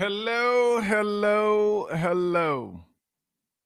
Hello, 0.00 0.80
hello, 0.80 1.86
hello. 1.92 2.86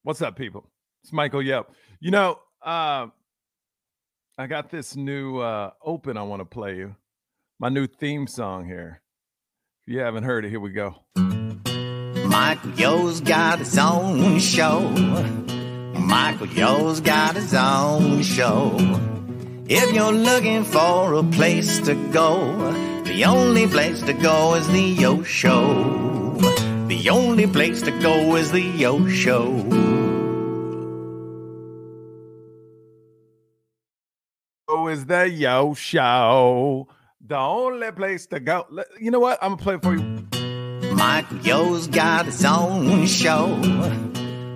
What's 0.02 0.20
up, 0.20 0.34
people? 0.34 0.68
It's 1.04 1.12
Michael 1.12 1.40
Yo. 1.40 1.64
You 2.00 2.10
know, 2.10 2.40
uh, 2.60 3.06
I 4.36 4.48
got 4.48 4.68
this 4.68 4.96
new 4.96 5.38
uh, 5.38 5.70
open 5.80 6.16
I 6.16 6.24
want 6.24 6.40
to 6.40 6.44
play 6.44 6.74
you. 6.74 6.96
My 7.60 7.68
new 7.68 7.86
theme 7.86 8.26
song 8.26 8.66
here. 8.66 9.00
If 9.86 9.94
you 9.94 10.00
haven't 10.00 10.24
heard 10.24 10.44
it, 10.44 10.50
here 10.50 10.58
we 10.58 10.70
go. 10.70 10.96
Michael 11.14 12.70
Yo's 12.72 13.20
got 13.20 13.60
his 13.60 13.78
own 13.78 14.40
show. 14.40 14.80
Michael 15.96 16.48
Yo's 16.48 16.98
got 16.98 17.36
his 17.36 17.54
own 17.54 18.24
show. 18.24 18.74
If 19.68 19.94
you're 19.94 20.10
looking 20.10 20.64
for 20.64 21.14
a 21.14 21.22
place 21.22 21.78
to 21.82 21.94
go, 22.10 22.72
the 23.04 23.24
only 23.24 23.68
place 23.68 24.02
to 24.02 24.12
go 24.12 24.54
is 24.54 24.66
the 24.66 24.80
Yo 24.80 25.22
Show. 25.22 26.03
The 27.04 27.10
only 27.10 27.46
place 27.46 27.82
to 27.82 27.90
go 28.00 28.34
is 28.36 28.50
the 28.50 28.62
Yo 28.62 29.06
Show. 29.10 29.62
Oh, 34.66 34.88
is 34.88 35.04
the 35.04 35.28
Yo 35.28 35.74
Show. 35.74 36.88
The 37.20 37.36
only 37.36 37.92
place 37.92 38.24
to 38.28 38.40
go. 38.40 38.66
You 38.98 39.10
know 39.10 39.20
what? 39.20 39.38
I'm 39.42 39.58
to 39.58 39.62
play 39.62 39.74
it 39.74 39.82
for 39.82 39.94
you. 39.94 40.94
Michael 40.94 41.36
Yo's 41.40 41.88
got 41.88 42.24
his 42.24 42.42
own 42.42 43.06
show. 43.06 43.48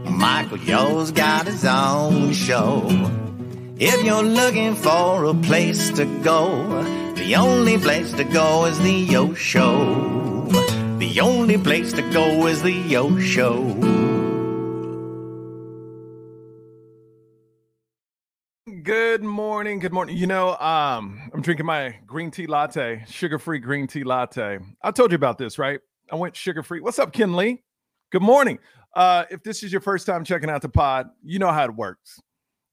Michael 0.08 0.56
Yo's 0.56 1.12
got 1.12 1.46
his 1.46 1.66
own 1.66 2.32
show. 2.32 2.86
If 3.78 4.02
you're 4.02 4.22
looking 4.22 4.74
for 4.74 5.24
a 5.24 5.34
place 5.34 5.90
to 5.90 6.06
go, 6.22 6.82
the 7.12 7.36
only 7.36 7.76
place 7.76 8.10
to 8.14 8.24
go 8.24 8.64
is 8.64 8.78
the 8.78 8.90
Yo 8.90 9.34
Show. 9.34 10.17
The 11.08 11.20
only 11.20 11.56
place 11.56 11.94
to 11.94 12.02
go 12.12 12.46
is 12.48 12.62
the 12.62 12.70
Yo 12.70 13.18
Show. 13.18 13.64
Good 18.82 19.22
morning. 19.22 19.78
Good 19.78 19.94
morning. 19.94 20.18
You 20.18 20.26
know, 20.26 20.50
um, 20.56 21.30
I'm 21.32 21.40
drinking 21.40 21.64
my 21.64 21.96
green 22.06 22.30
tea 22.30 22.46
latte, 22.46 23.06
sugar-free 23.08 23.60
green 23.60 23.86
tea 23.86 24.04
latte. 24.04 24.58
I 24.82 24.90
told 24.90 25.12
you 25.12 25.16
about 25.16 25.38
this, 25.38 25.58
right? 25.58 25.80
I 26.12 26.16
went 26.16 26.36
sugar-free. 26.36 26.80
What's 26.80 26.98
up, 26.98 27.14
Ken 27.14 27.34
Lee? 27.34 27.62
Good 28.12 28.20
morning. 28.20 28.58
Uh, 28.94 29.24
if 29.30 29.42
this 29.42 29.62
is 29.62 29.72
your 29.72 29.80
first 29.80 30.04
time 30.04 30.24
checking 30.24 30.50
out 30.50 30.60
the 30.60 30.68
pod, 30.68 31.08
you 31.24 31.38
know 31.38 31.50
how 31.50 31.64
it 31.64 31.74
works. 31.74 32.20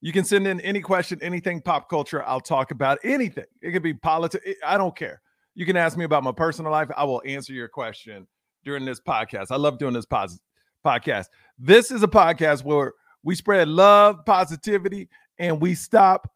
You 0.01 0.11
can 0.11 0.25
send 0.25 0.45
in 0.45 0.59
any 0.59 0.81
question, 0.81 1.19
anything 1.21 1.61
pop 1.61 1.89
culture. 1.89 2.21
I'll 2.21 2.41
talk 2.41 2.71
about 2.71 2.99
anything. 3.01 3.45
It 3.61 3.71
could 3.71 3.81
be 3.81 3.93
politics. 3.93 4.45
I 4.63 4.77
don't 4.77 4.93
care. 4.93 5.21
You 5.55 5.65
can 5.65 5.77
ask 5.77 5.97
me 5.97 6.03
about 6.03 6.23
my 6.23 6.33
personal 6.33 6.71
life. 6.71 6.89
I 6.95 7.05
will 7.05 7.21
answer 7.25 7.53
your 7.53 7.69
question 7.69 8.27
during 8.65 8.83
this 8.83 8.99
podcast. 8.99 9.47
I 9.51 9.55
love 9.55 9.77
doing 9.77 9.93
this 9.93 10.05
pos- 10.05 10.39
podcast. 10.85 11.27
This 11.57 11.91
is 11.91 12.03
a 12.03 12.07
podcast 12.07 12.63
where 12.63 12.93
we 13.23 13.35
spread 13.35 13.69
love, 13.69 14.25
positivity, 14.25 15.09
and 15.39 15.61
we 15.61 15.73
stop 15.73 16.29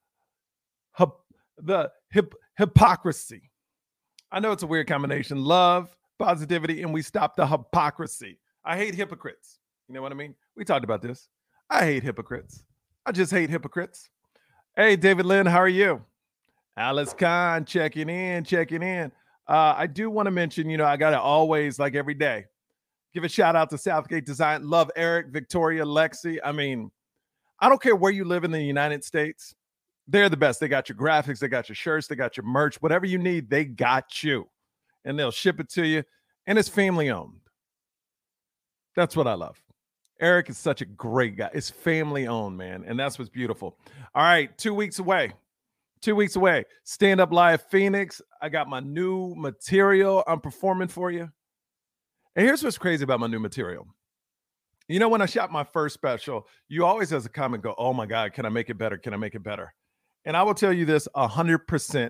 hyp- 0.98 1.12
the 1.58 1.92
hip- 2.12 2.34
hypocrisy. 2.58 3.52
I 4.32 4.40
know 4.40 4.54
it's 4.54 4.64
a 4.64 4.68
weird 4.68 4.88
combination 4.88 5.44
love, 5.44 5.96
positivity, 6.18 6.82
and 6.82 6.94
we 6.94 7.02
stop 7.02 7.36
the 7.36 7.46
hypocrisy. 7.46 8.40
I 8.64 8.78
hate 8.78 8.96
hypocrites. 8.96 9.60
You 9.88 9.96
know 9.96 10.02
what 10.02 10.12
I 10.12 10.16
mean? 10.16 10.36
We 10.56 10.64
talked 10.64 10.84
about 10.86 11.02
this. 11.02 11.28
I 11.70 11.86
hate 11.86 12.04
hypocrites. 12.04 12.64
I 13.06 13.12
just 13.12 13.32
hate 13.32 13.50
hypocrites. 13.50 14.10
Hey, 14.76 14.96
David 14.96 15.26
Lynn, 15.26 15.46
how 15.46 15.58
are 15.58 15.68
you? 15.68 16.06
Alice 16.80 17.14
Khan 17.14 17.66
checking 17.66 18.08
in, 18.08 18.46
checking 18.46 18.82
in. 18.82 19.12
Uh, 19.46 19.76
I 19.78 19.86
do 19.86 20.10
want 20.10 20.28
to 20.28 20.32
mention, 20.32 20.70
you 20.70 20.78
know, 20.78 20.86
I 20.86 20.96
got 20.96 21.10
to 21.10 21.20
always, 21.20 21.78
like 21.78 21.94
every 21.94 22.14
day, 22.14 22.46
give 23.14 23.26
a 23.26 23.30
shout 23.30 23.54
out 23.54 23.70
to 23.72 23.78
Southgate 23.78 24.26
Design. 24.26 24.70
Love 24.70 24.90
Eric, 24.96 25.28
Victoria, 25.28 25.84
Lexi. 25.84 26.38
I 26.42 26.54
mean, 26.54 26.90
I 27.60 27.68
don't 27.68 27.82
care 27.82 27.98
where 27.98 28.14
you 28.14 28.24
live 28.24 28.46
in 28.46 28.52
the 28.52 28.64
United 28.64 29.04
States. 29.04 29.54
They're 30.08 30.30
the 30.30 30.38
best. 30.38 30.62
They 30.62 30.70
got 30.70 30.88
your 30.88 30.98
graphics, 30.98 31.40
they 31.40 31.50
got 31.50 31.68
your 31.68 31.76
shirts, 31.76 32.08
they 32.08 32.16
got 32.16 32.38
your 32.38 32.46
merch, 32.46 32.82
whatever 32.82 33.06
you 33.06 33.18
need, 33.18 33.50
they 33.50 33.66
got 33.66 34.24
you. 34.24 34.48
And 35.04 35.20
they'll 35.20 35.32
ship 35.32 35.60
it 35.60 35.70
to 35.72 35.86
you. 35.86 36.04
And 36.48 36.58
it's 36.58 36.70
family 36.70 37.10
owned. 37.10 37.42
That's 38.96 39.18
what 39.18 39.28
I 39.28 39.34
love. 39.34 39.62
Eric 40.22 40.50
is 40.50 40.58
such 40.58 40.82
a 40.82 40.86
great 40.86 41.36
guy. 41.36 41.50
It's 41.54 41.70
family 41.70 42.28
owned, 42.28 42.58
man. 42.58 42.86
And 42.88 42.98
that's 42.98 43.20
what's 43.20 43.30
beautiful. 43.30 43.78
All 44.16 44.24
right, 44.24 44.58
two 44.58 44.74
weeks 44.74 45.00
away. 45.00 45.34
Two 46.02 46.16
weeks 46.16 46.36
away. 46.36 46.64
Stand 46.86 47.20
Up 47.20 47.32
Live 47.32 47.64
Phoenix. 47.70 48.22
I 48.42 48.50
got 48.50 48.70
my 48.70 48.80
new 48.80 49.36
material 49.36 50.24
I'm 50.28 50.40
performing 50.40 50.88
for 50.88 51.12
you. 51.12 51.30
And 52.36 52.46
here's 52.46 52.64
what's 52.64 52.78
crazy 52.78 53.04
about 53.04 53.20
my 53.20 53.28
new 53.28 53.40
material. 53.40 53.86
You 54.88 55.00
know, 55.00 55.10
when 55.10 55.22
I 55.22 55.26
shot 55.26 55.52
my 55.52 55.64
first 55.64 55.94
special, 55.94 56.48
you 56.70 56.86
always, 56.86 57.12
as 57.12 57.26
a 57.26 57.30
comment, 57.30 57.64
go, 57.64 57.76
Oh 57.78 57.94
my 57.94 58.06
God, 58.06 58.34
can 58.34 58.46
I 58.46 58.50
make 58.50 58.70
it 58.70 58.78
better? 58.78 58.98
Can 58.98 59.14
I 59.14 59.18
make 59.18 59.36
it 59.36 59.44
better? 59.44 59.74
And 60.26 60.38
I 60.38 60.44
will 60.44 60.54
tell 60.54 60.74
you 60.74 60.86
this 60.86 61.08
100% 61.16 62.10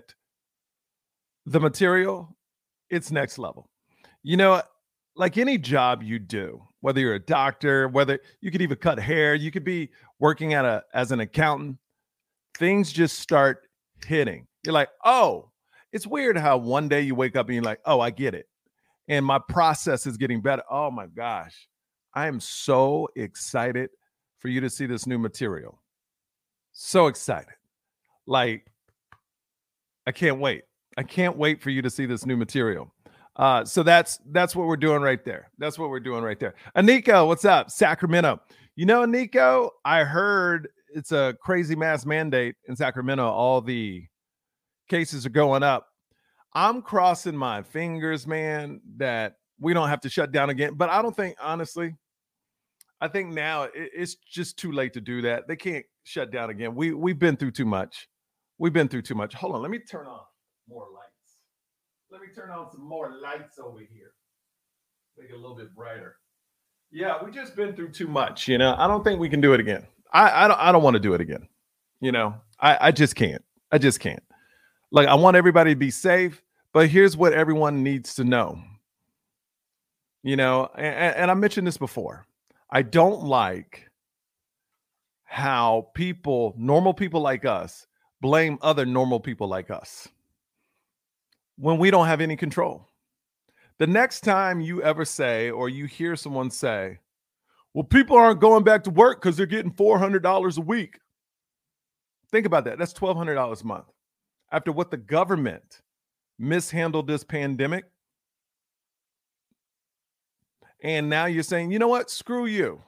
the 1.46 1.60
material, 1.60 2.36
it's 2.90 3.10
next 3.10 3.38
level. 3.38 3.68
You 4.22 4.36
know, 4.36 4.62
like 5.16 5.36
any 5.36 5.58
job 5.58 6.02
you 6.02 6.18
do, 6.18 6.62
whether 6.80 7.00
you're 7.00 7.14
a 7.14 7.24
doctor, 7.24 7.88
whether 7.88 8.20
you 8.40 8.50
could 8.50 8.62
even 8.62 8.76
cut 8.76 8.98
hair, 8.98 9.34
you 9.34 9.50
could 9.50 9.64
be 9.64 9.90
working 10.18 10.54
at 10.54 10.64
a 10.64 10.84
as 10.94 11.12
an 11.12 11.20
accountant, 11.20 11.76
things 12.56 12.92
just 12.92 13.18
start 13.18 13.62
hitting. 14.04 14.46
You're 14.64 14.74
like, 14.74 14.88
oh, 15.04 15.50
it's 15.92 16.06
weird 16.06 16.36
how 16.36 16.58
one 16.58 16.88
day 16.88 17.00
you 17.00 17.14
wake 17.14 17.36
up 17.36 17.46
and 17.46 17.54
you're 17.54 17.64
like, 17.64 17.80
oh, 17.84 18.00
I 18.00 18.10
get 18.10 18.34
it. 18.34 18.46
And 19.08 19.24
my 19.24 19.40
process 19.48 20.06
is 20.06 20.16
getting 20.16 20.40
better. 20.40 20.62
Oh 20.70 20.90
my 20.90 21.06
gosh. 21.06 21.68
I 22.14 22.26
am 22.26 22.40
so 22.40 23.08
excited 23.16 23.90
for 24.38 24.48
you 24.48 24.60
to 24.60 24.70
see 24.70 24.86
this 24.86 25.06
new 25.06 25.18
material. 25.18 25.80
So 26.72 27.06
excited. 27.08 27.54
Like, 28.26 28.66
I 30.06 30.12
can't 30.12 30.38
wait. 30.38 30.62
I 30.96 31.02
can't 31.02 31.36
wait 31.36 31.62
for 31.62 31.70
you 31.70 31.82
to 31.82 31.90
see 31.90 32.06
this 32.06 32.26
new 32.26 32.36
material. 32.36 32.92
Uh, 33.36 33.64
so 33.64 33.82
that's 33.82 34.18
that's 34.32 34.54
what 34.56 34.66
we're 34.66 34.76
doing 34.76 35.02
right 35.02 35.24
there. 35.24 35.50
That's 35.58 35.78
what 35.78 35.88
we're 35.90 36.00
doing 36.00 36.22
right 36.22 36.38
there. 36.38 36.54
Aniko, 36.76 37.26
what's 37.26 37.44
up? 37.44 37.70
Sacramento. 37.70 38.40
You 38.76 38.86
know, 38.86 39.04
Nico, 39.04 39.70
I 39.84 40.04
heard 40.04 40.68
it's 40.94 41.12
a 41.12 41.36
crazy 41.40 41.76
mass 41.76 42.06
mandate 42.06 42.56
in 42.68 42.76
Sacramento. 42.76 43.28
All 43.28 43.60
the 43.60 44.04
cases 44.88 45.24
are 45.26 45.30
going 45.30 45.62
up. 45.62 45.86
I'm 46.52 46.82
crossing 46.82 47.36
my 47.36 47.62
fingers, 47.62 48.26
man, 48.26 48.80
that 48.96 49.34
we 49.60 49.72
don't 49.72 49.88
have 49.88 50.00
to 50.00 50.08
shut 50.08 50.32
down 50.32 50.50
again. 50.50 50.74
But 50.74 50.90
I 50.90 51.00
don't 51.00 51.14
think, 51.14 51.36
honestly, 51.40 51.94
I 53.00 53.08
think 53.08 53.32
now 53.32 53.68
it's 53.72 54.16
just 54.16 54.58
too 54.58 54.72
late 54.72 54.92
to 54.94 55.00
do 55.00 55.22
that. 55.22 55.48
They 55.48 55.56
can't 55.56 55.84
shut 56.04 56.30
down 56.30 56.50
again. 56.50 56.74
We 56.74 56.92
we've 56.92 57.18
been 57.18 57.36
through 57.36 57.52
too 57.52 57.64
much. 57.64 58.08
We've 58.58 58.72
been 58.72 58.88
through 58.88 59.02
too 59.02 59.14
much. 59.14 59.32
Hold 59.34 59.54
on, 59.54 59.62
let 59.62 59.70
me 59.70 59.78
turn 59.78 60.06
on 60.06 60.20
more 60.68 60.86
lights. 60.92 61.38
Let 62.10 62.20
me 62.20 62.28
turn 62.34 62.50
on 62.50 62.70
some 62.70 62.86
more 62.86 63.10
lights 63.22 63.58
over 63.58 63.78
here. 63.78 64.12
Make 65.16 65.30
it 65.30 65.34
a 65.34 65.38
little 65.38 65.56
bit 65.56 65.74
brighter. 65.74 66.16
Yeah, 66.90 67.24
we 67.24 67.30
just 67.30 67.56
been 67.56 67.74
through 67.74 67.92
too 67.92 68.08
much. 68.08 68.48
You 68.48 68.58
know, 68.58 68.74
I 68.76 68.86
don't 68.86 69.04
think 69.04 69.20
we 69.20 69.28
can 69.28 69.40
do 69.40 69.54
it 69.54 69.60
again. 69.60 69.86
I 70.12 70.44
I 70.44 70.48
don't 70.48 70.60
I 70.60 70.72
don't 70.72 70.82
want 70.82 70.94
to 70.94 71.00
do 71.00 71.14
it 71.14 71.20
again. 71.20 71.48
You 72.00 72.12
know, 72.12 72.34
I 72.58 72.88
I 72.88 72.90
just 72.90 73.14
can't. 73.14 73.44
I 73.72 73.78
just 73.78 74.00
can't. 74.00 74.22
Like 74.90 75.08
I 75.08 75.14
want 75.14 75.36
everybody 75.36 75.72
to 75.72 75.76
be 75.78 75.90
safe, 75.90 76.42
but 76.72 76.88
here's 76.88 77.16
what 77.16 77.32
everyone 77.32 77.82
needs 77.82 78.14
to 78.16 78.24
know. 78.24 78.60
You 80.22 80.36
know, 80.36 80.68
and, 80.74 81.16
and 81.16 81.30
I 81.30 81.34
mentioned 81.34 81.66
this 81.66 81.78
before. 81.78 82.26
I 82.70 82.82
don't 82.82 83.24
like 83.24 83.90
how 85.24 85.88
people, 85.94 86.54
normal 86.58 86.92
people 86.92 87.20
like 87.20 87.44
us, 87.44 87.86
blame 88.20 88.58
other 88.62 88.84
normal 88.84 89.20
people 89.20 89.48
like 89.48 89.70
us 89.70 90.08
when 91.56 91.78
we 91.78 91.90
don't 91.90 92.06
have 92.06 92.20
any 92.20 92.36
control. 92.36 92.88
The 93.78 93.86
next 93.86 94.20
time 94.20 94.60
you 94.60 94.82
ever 94.82 95.04
say, 95.04 95.50
or 95.50 95.68
you 95.68 95.86
hear 95.86 96.16
someone 96.16 96.50
say, 96.50 96.98
well, 97.74 97.84
people 97.84 98.16
aren't 98.16 98.40
going 98.40 98.64
back 98.64 98.84
to 98.84 98.90
work 98.90 99.20
because 99.20 99.36
they're 99.36 99.46
getting 99.46 99.72
$400 99.72 100.58
a 100.58 100.60
week. 100.60 100.98
Think 102.30 102.46
about 102.46 102.64
that. 102.64 102.78
That's 102.78 102.92
$1,200 102.92 103.62
a 103.62 103.66
month. 103.66 103.86
After 104.52 104.72
what 104.72 104.90
the 104.90 104.96
government 104.96 105.80
mishandled 106.38 107.06
this 107.06 107.22
pandemic. 107.22 107.84
And 110.82 111.10
now 111.10 111.26
you're 111.26 111.42
saying, 111.42 111.70
you 111.70 111.78
know 111.78 111.88
what? 111.88 112.10
Screw 112.10 112.46
you. 112.46 112.82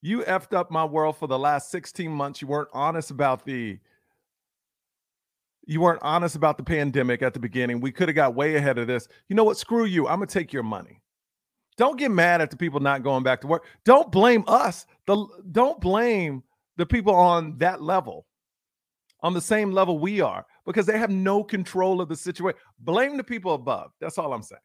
You 0.00 0.22
effed 0.22 0.54
up 0.54 0.70
my 0.70 0.84
world 0.84 1.16
for 1.16 1.26
the 1.26 1.38
last 1.38 1.70
16 1.70 2.10
months. 2.10 2.40
You 2.40 2.48
weren't 2.48 2.68
honest 2.72 3.10
about 3.10 3.44
the 3.44 3.78
you 5.68 5.80
weren't 5.80 6.02
honest 6.02 6.36
about 6.36 6.58
the 6.58 6.62
pandemic 6.62 7.22
at 7.22 7.34
the 7.34 7.40
beginning. 7.40 7.80
We 7.80 7.90
could 7.90 8.08
have 8.08 8.14
got 8.14 8.36
way 8.36 8.54
ahead 8.54 8.78
of 8.78 8.86
this. 8.86 9.08
You 9.28 9.34
know 9.34 9.42
what? 9.42 9.56
Screw 9.56 9.84
you. 9.84 10.06
I'm 10.06 10.20
gonna 10.20 10.26
take 10.26 10.52
your 10.52 10.62
money. 10.62 11.02
Don't 11.76 11.98
get 11.98 12.10
mad 12.10 12.40
at 12.40 12.50
the 12.50 12.56
people 12.56 12.80
not 12.80 13.02
going 13.02 13.22
back 13.22 13.40
to 13.42 13.46
work. 13.46 13.64
Don't 13.84 14.10
blame 14.10 14.44
us. 14.46 14.86
The 15.06 15.26
don't 15.52 15.80
blame 15.80 16.42
the 16.76 16.86
people 16.86 17.14
on 17.14 17.58
that 17.58 17.82
level, 17.82 18.26
on 19.20 19.34
the 19.34 19.40
same 19.40 19.72
level 19.72 19.98
we 19.98 20.20
are, 20.20 20.46
because 20.64 20.86
they 20.86 20.98
have 20.98 21.10
no 21.10 21.44
control 21.44 22.00
of 22.00 22.08
the 22.08 22.16
situation. 22.16 22.58
Blame 22.78 23.16
the 23.16 23.24
people 23.24 23.54
above. 23.54 23.92
That's 24.00 24.18
all 24.18 24.32
I'm 24.32 24.42
saying. 24.42 24.60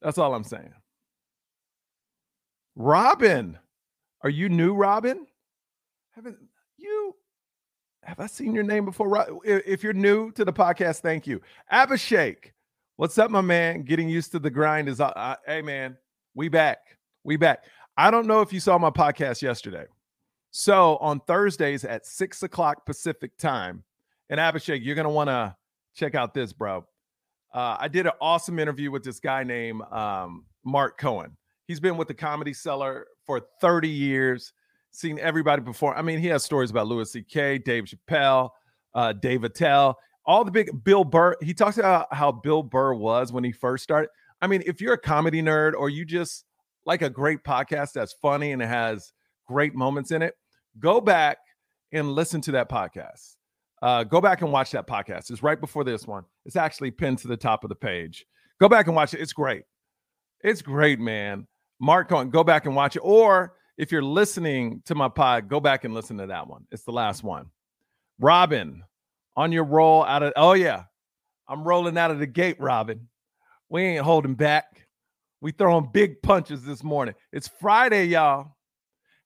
That's 0.00 0.18
all 0.18 0.34
I'm 0.34 0.44
saying. 0.44 0.72
Robin, 2.74 3.58
are 4.22 4.30
you 4.30 4.48
new, 4.48 4.74
Robin? 4.74 5.26
Haven't 6.12 6.38
you? 6.76 7.14
Have 8.02 8.18
I 8.18 8.26
seen 8.26 8.52
your 8.54 8.64
name 8.64 8.84
before? 8.84 9.40
If 9.44 9.84
you're 9.84 9.92
new 9.92 10.32
to 10.32 10.44
the 10.44 10.52
podcast, 10.52 11.00
thank 11.00 11.26
you. 11.26 11.40
Abhishek, 11.72 12.52
what's 12.96 13.18
up, 13.18 13.30
my 13.30 13.40
man? 13.40 13.82
Getting 13.82 14.08
used 14.08 14.32
to 14.32 14.38
the 14.38 14.50
grind 14.50 14.88
is, 14.88 15.00
uh, 15.00 15.06
uh, 15.06 15.36
hey, 15.46 15.62
man, 15.62 15.96
we 16.34 16.48
back. 16.48 16.78
We 17.24 17.36
back. 17.36 17.64
I 17.96 18.10
don't 18.10 18.26
know 18.26 18.40
if 18.40 18.52
you 18.52 18.60
saw 18.60 18.78
my 18.78 18.90
podcast 18.90 19.42
yesterday. 19.42 19.84
So 20.50 20.96
on 20.98 21.20
Thursdays 21.20 21.84
at 21.84 22.06
six 22.06 22.42
o'clock 22.42 22.84
Pacific 22.84 23.36
time, 23.38 23.84
and 24.28 24.38
Abhishek, 24.38 24.84
you're 24.84 24.94
to 25.04 25.08
want 25.08 25.28
to 25.28 25.56
check 25.94 26.14
out 26.14 26.34
this, 26.34 26.52
bro. 26.52 26.86
Uh, 27.54 27.76
I 27.78 27.88
did 27.88 28.06
an 28.06 28.12
awesome 28.20 28.58
interview 28.58 28.90
with 28.90 29.04
this 29.04 29.20
guy 29.20 29.44
named 29.44 29.82
um, 29.90 30.44
Mark 30.64 30.98
Cohen. 30.98 31.36
He's 31.66 31.80
been 31.80 31.96
with 31.96 32.08
the 32.08 32.14
Comedy 32.14 32.54
Cellar 32.54 33.06
for 33.26 33.42
30 33.60 33.88
years, 33.88 34.52
seen 34.90 35.18
everybody 35.18 35.62
before. 35.62 35.96
I 35.96 36.02
mean, 36.02 36.18
he 36.18 36.28
has 36.28 36.44
stories 36.44 36.70
about 36.70 36.86
Louis 36.86 37.10
C.K., 37.10 37.58
Dave 37.58 37.84
Chappelle, 37.84 38.50
uh, 38.94 39.12
Dave 39.12 39.44
Attell, 39.44 39.98
all 40.24 40.44
the 40.44 40.50
big 40.50 40.84
Bill 40.84 41.04
Burr. 41.04 41.36
He 41.40 41.54
talks 41.54 41.78
about 41.78 42.12
how 42.12 42.32
Bill 42.32 42.62
Burr 42.62 42.94
was 42.94 43.32
when 43.32 43.44
he 43.44 43.52
first 43.52 43.82
started. 43.84 44.10
I 44.40 44.46
mean, 44.46 44.62
if 44.66 44.80
you're 44.80 44.94
a 44.94 44.98
comedy 44.98 45.42
nerd 45.42 45.74
or 45.74 45.88
you 45.88 46.04
just 46.04 46.44
like 46.84 47.02
a 47.02 47.10
great 47.10 47.44
podcast 47.44 47.92
that's 47.92 48.12
funny 48.14 48.52
and 48.52 48.60
it 48.60 48.66
has 48.66 49.12
great 49.46 49.74
moments 49.74 50.10
in 50.10 50.22
it, 50.22 50.34
go 50.78 51.00
back 51.00 51.38
and 51.92 52.12
listen 52.12 52.40
to 52.42 52.52
that 52.52 52.68
podcast. 52.68 53.36
Uh, 53.82 54.04
go 54.04 54.20
back 54.20 54.42
and 54.42 54.52
watch 54.52 54.70
that 54.70 54.86
podcast. 54.86 55.30
It's 55.30 55.42
right 55.42 55.60
before 55.60 55.84
this 55.84 56.06
one. 56.06 56.24
It's 56.44 56.56
actually 56.56 56.92
pinned 56.92 57.18
to 57.18 57.28
the 57.28 57.36
top 57.36 57.64
of 57.64 57.68
the 57.68 57.74
page. 57.74 58.24
Go 58.60 58.68
back 58.68 58.86
and 58.86 58.94
watch 58.94 59.12
it. 59.12 59.20
It's 59.20 59.32
great. 59.32 59.64
It's 60.42 60.62
great, 60.62 61.00
man. 61.00 61.46
Mark 61.80 62.08
Cohen, 62.08 62.30
go 62.30 62.44
back 62.44 62.66
and 62.66 62.76
watch 62.76 62.94
it. 62.94 63.00
Or 63.00 63.54
if 63.76 63.90
you're 63.90 64.02
listening 64.02 64.82
to 64.86 64.94
my 64.94 65.08
pod, 65.08 65.48
go 65.48 65.58
back 65.58 65.84
and 65.84 65.94
listen 65.94 66.18
to 66.18 66.26
that 66.26 66.46
one. 66.46 66.64
It's 66.70 66.84
the 66.84 66.92
last 66.92 67.24
one. 67.24 67.46
Robin, 68.20 68.84
on 69.36 69.52
your 69.52 69.64
roll 69.64 70.04
out 70.04 70.22
of, 70.22 70.32
oh, 70.36 70.52
yeah. 70.52 70.84
I'm 71.48 71.64
rolling 71.64 71.98
out 71.98 72.10
of 72.10 72.18
the 72.18 72.26
gate, 72.26 72.60
Robin. 72.60 73.08
We 73.68 73.82
ain't 73.82 74.04
holding 74.04 74.34
back. 74.34 74.86
We 75.40 75.52
throwing 75.52 75.90
big 75.92 76.22
punches 76.22 76.64
this 76.64 76.84
morning. 76.84 77.14
It's 77.32 77.48
Friday, 77.60 78.06
y'all. 78.06 78.56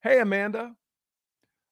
Hey, 0.03 0.21
Amanda. 0.21 0.75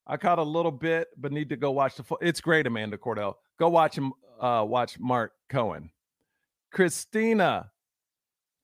I 0.06 0.16
caught 0.18 0.38
a 0.38 0.42
little 0.42 0.70
bit, 0.70 1.08
but 1.16 1.32
need 1.32 1.48
to 1.48 1.56
go 1.56 1.70
watch 1.70 1.96
the 1.96 2.02
full. 2.02 2.18
It's 2.20 2.40
great, 2.40 2.66
Amanda 2.66 2.98
Cordell. 2.98 3.34
Go 3.58 3.70
watch 3.70 3.96
him. 3.96 4.12
Uh, 4.38 4.64
watch 4.68 4.98
Mark 4.98 5.32
Cohen. 5.48 5.90
Christina, 6.72 7.70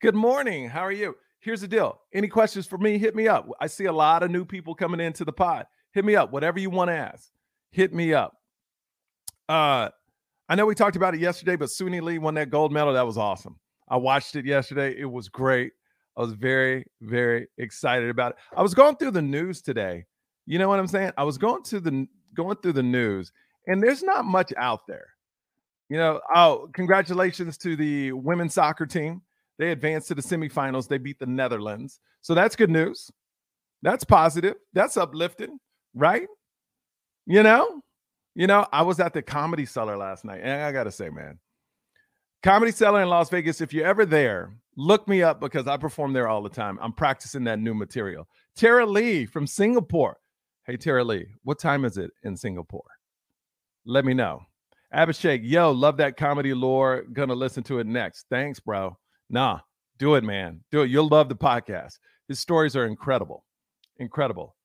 good 0.02 0.16
morning. 0.16 0.68
How 0.68 0.80
are 0.80 0.92
you? 0.92 1.16
Here's 1.38 1.60
the 1.60 1.68
deal. 1.68 2.00
Any 2.12 2.28
questions 2.28 2.66
for 2.66 2.76
me? 2.76 2.98
Hit 2.98 3.14
me 3.14 3.28
up. 3.28 3.48
I 3.60 3.68
see 3.68 3.86
a 3.86 3.92
lot 3.92 4.22
of 4.22 4.30
new 4.30 4.44
people 4.44 4.74
coming 4.74 5.00
into 5.00 5.24
the 5.24 5.32
pod. 5.32 5.66
Hit 5.92 6.04
me 6.04 6.16
up. 6.16 6.32
Whatever 6.32 6.58
you 6.58 6.68
want 6.68 6.88
to 6.88 6.94
ask, 6.94 7.30
hit 7.70 7.94
me 7.94 8.12
up. 8.12 8.36
Uh, 9.50 9.90
I 10.48 10.54
know 10.54 10.66
we 10.66 10.74
talked 10.74 10.96
about 10.96 11.14
it 11.14 11.20
yesterday, 11.20 11.56
but 11.56 11.68
Suni 11.68 12.00
Lee 12.00 12.18
won 12.18 12.34
that 12.34 12.50
gold 12.50 12.72
medal. 12.72 12.92
That 12.92 13.06
was 13.06 13.18
awesome. 13.18 13.56
I 13.88 13.96
watched 13.96 14.36
it 14.36 14.46
yesterday. 14.46 14.94
It 14.98 15.10
was 15.10 15.28
great. 15.28 15.72
I 16.16 16.20
was 16.20 16.32
very, 16.32 16.84
very 17.00 17.48
excited 17.58 18.10
about 18.10 18.32
it. 18.32 18.38
I 18.56 18.62
was 18.62 18.74
going 18.74 18.96
through 18.96 19.12
the 19.12 19.22
news 19.22 19.62
today 19.62 20.06
you 20.50 20.58
know 20.58 20.68
what 20.68 20.80
I'm 20.80 20.88
saying? 20.88 21.12
I 21.16 21.22
was 21.22 21.38
going 21.38 21.62
to 21.62 21.78
the 21.78 22.08
going 22.34 22.56
through 22.56 22.72
the 22.72 22.82
news, 22.82 23.30
and 23.68 23.80
there's 23.80 24.02
not 24.02 24.24
much 24.24 24.52
out 24.56 24.80
there. 24.88 25.06
You 25.88 25.96
know, 25.96 26.20
oh, 26.34 26.68
congratulations 26.72 27.56
to 27.58 27.76
the 27.76 28.10
women's 28.10 28.54
soccer 28.54 28.84
team. 28.84 29.22
They 29.60 29.70
advanced 29.70 30.08
to 30.08 30.16
the 30.16 30.22
semifinals. 30.22 30.88
They 30.88 30.98
beat 30.98 31.20
the 31.20 31.26
Netherlands. 31.26 32.00
So 32.22 32.34
that's 32.34 32.56
good 32.56 32.68
news. 32.68 33.12
That's 33.82 34.02
positive. 34.02 34.56
That's 34.72 34.96
uplifting, 34.96 35.60
right? 35.94 36.26
You 37.26 37.44
know, 37.44 37.80
you 38.34 38.46
know, 38.46 38.66
I 38.72 38.82
was 38.82 39.00
at 39.00 39.12
the 39.12 39.22
comedy 39.22 39.66
cellar 39.66 39.96
last 39.96 40.24
night, 40.24 40.40
and 40.42 40.62
I 40.62 40.72
gotta 40.72 40.90
say, 40.90 41.08
man, 41.10 41.38
comedy 42.42 42.72
cellar 42.72 43.02
in 43.02 43.08
Las 43.08 43.30
Vegas. 43.30 43.60
If 43.60 43.72
you're 43.72 43.86
ever 43.86 44.06
there, 44.06 44.52
look 44.76 45.08
me 45.08 45.22
up 45.22 45.40
because 45.40 45.66
I 45.66 45.76
perform 45.76 46.12
there 46.12 46.28
all 46.28 46.42
the 46.42 46.48
time. 46.48 46.78
I'm 46.80 46.92
practicing 46.92 47.44
that 47.44 47.58
new 47.58 47.74
material. 47.74 48.28
Tara 48.56 48.86
Lee 48.86 49.26
from 49.26 49.46
Singapore. 49.46 50.18
Hey, 50.64 50.76
Tara 50.76 51.02
Lee, 51.02 51.26
what 51.42 51.58
time 51.58 51.84
is 51.84 51.96
it 51.96 52.10
in 52.22 52.36
Singapore? 52.36 52.84
Let 53.84 54.04
me 54.04 54.14
know. 54.14 54.42
Abhishek, 54.94 55.40
yo, 55.42 55.70
love 55.70 55.96
that 55.98 56.16
comedy 56.16 56.52
lore. 56.52 57.04
Gonna 57.12 57.34
listen 57.34 57.62
to 57.64 57.78
it 57.78 57.86
next. 57.86 58.26
Thanks, 58.28 58.60
bro. 58.60 58.96
Nah, 59.28 59.60
do 59.98 60.16
it, 60.16 60.24
man. 60.24 60.60
Do 60.70 60.82
it. 60.82 60.90
You'll 60.90 61.08
love 61.08 61.28
the 61.28 61.36
podcast. 61.36 61.98
His 62.28 62.40
stories 62.40 62.74
are 62.76 62.86
incredible. 62.86 63.44
Incredible. 63.98 64.56